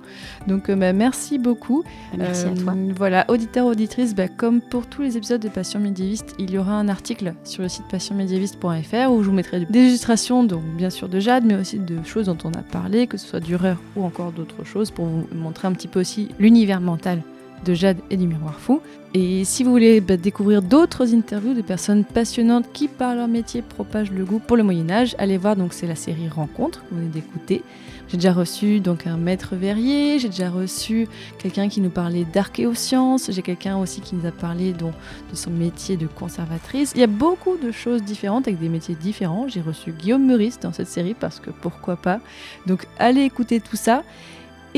[0.46, 1.84] Donc euh, bah, merci beaucoup.
[2.16, 2.74] Merci à toi.
[2.96, 6.72] Voilà, auditeurs, auditrices, bah, comme pour tous les épisodes de Passion médiéviste, il y aura
[6.72, 11.08] un article sur le site passionmédiéviste.fr où je vous mettrai des illustrations, donc bien sûr
[11.08, 14.04] de Jade, mais aussi de choses dont on a parlé, que ce soit d'Ureur ou
[14.04, 17.22] encore d'autres choses, pour vous montrer un petit peu aussi l'univers mental
[17.64, 18.80] de Jade et du miroir fou.
[19.14, 23.62] Et si vous voulez bah, découvrir d'autres interviews de personnes passionnantes qui, par leur métier,
[23.62, 27.00] propagent le goût pour le Moyen-Âge, allez voir, donc c'est la série Rencontre que vous
[27.00, 27.62] venez d'écouter.
[28.08, 31.08] J'ai déjà reçu donc un maître verrier, j'ai déjà reçu
[31.38, 34.92] quelqu'un qui nous parlait d'archéosciences, j'ai quelqu'un aussi qui nous a parlé donc,
[35.30, 36.92] de son métier de conservatrice.
[36.94, 39.48] Il y a beaucoup de choses différentes avec des métiers différents.
[39.48, 42.20] J'ai reçu Guillaume Meurice dans cette série parce que pourquoi pas.
[42.66, 44.04] Donc allez écouter tout ça.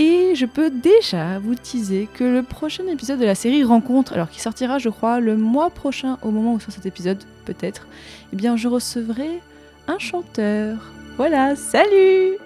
[0.00, 4.30] Et je peux déjà vous teaser que le prochain épisode de la série Rencontre, alors
[4.30, 7.88] qui sortira je crois le mois prochain au moment où sort cet épisode peut-être,
[8.32, 9.40] eh bien je recevrai
[9.88, 10.76] un chanteur.
[11.16, 12.36] Voilà, salut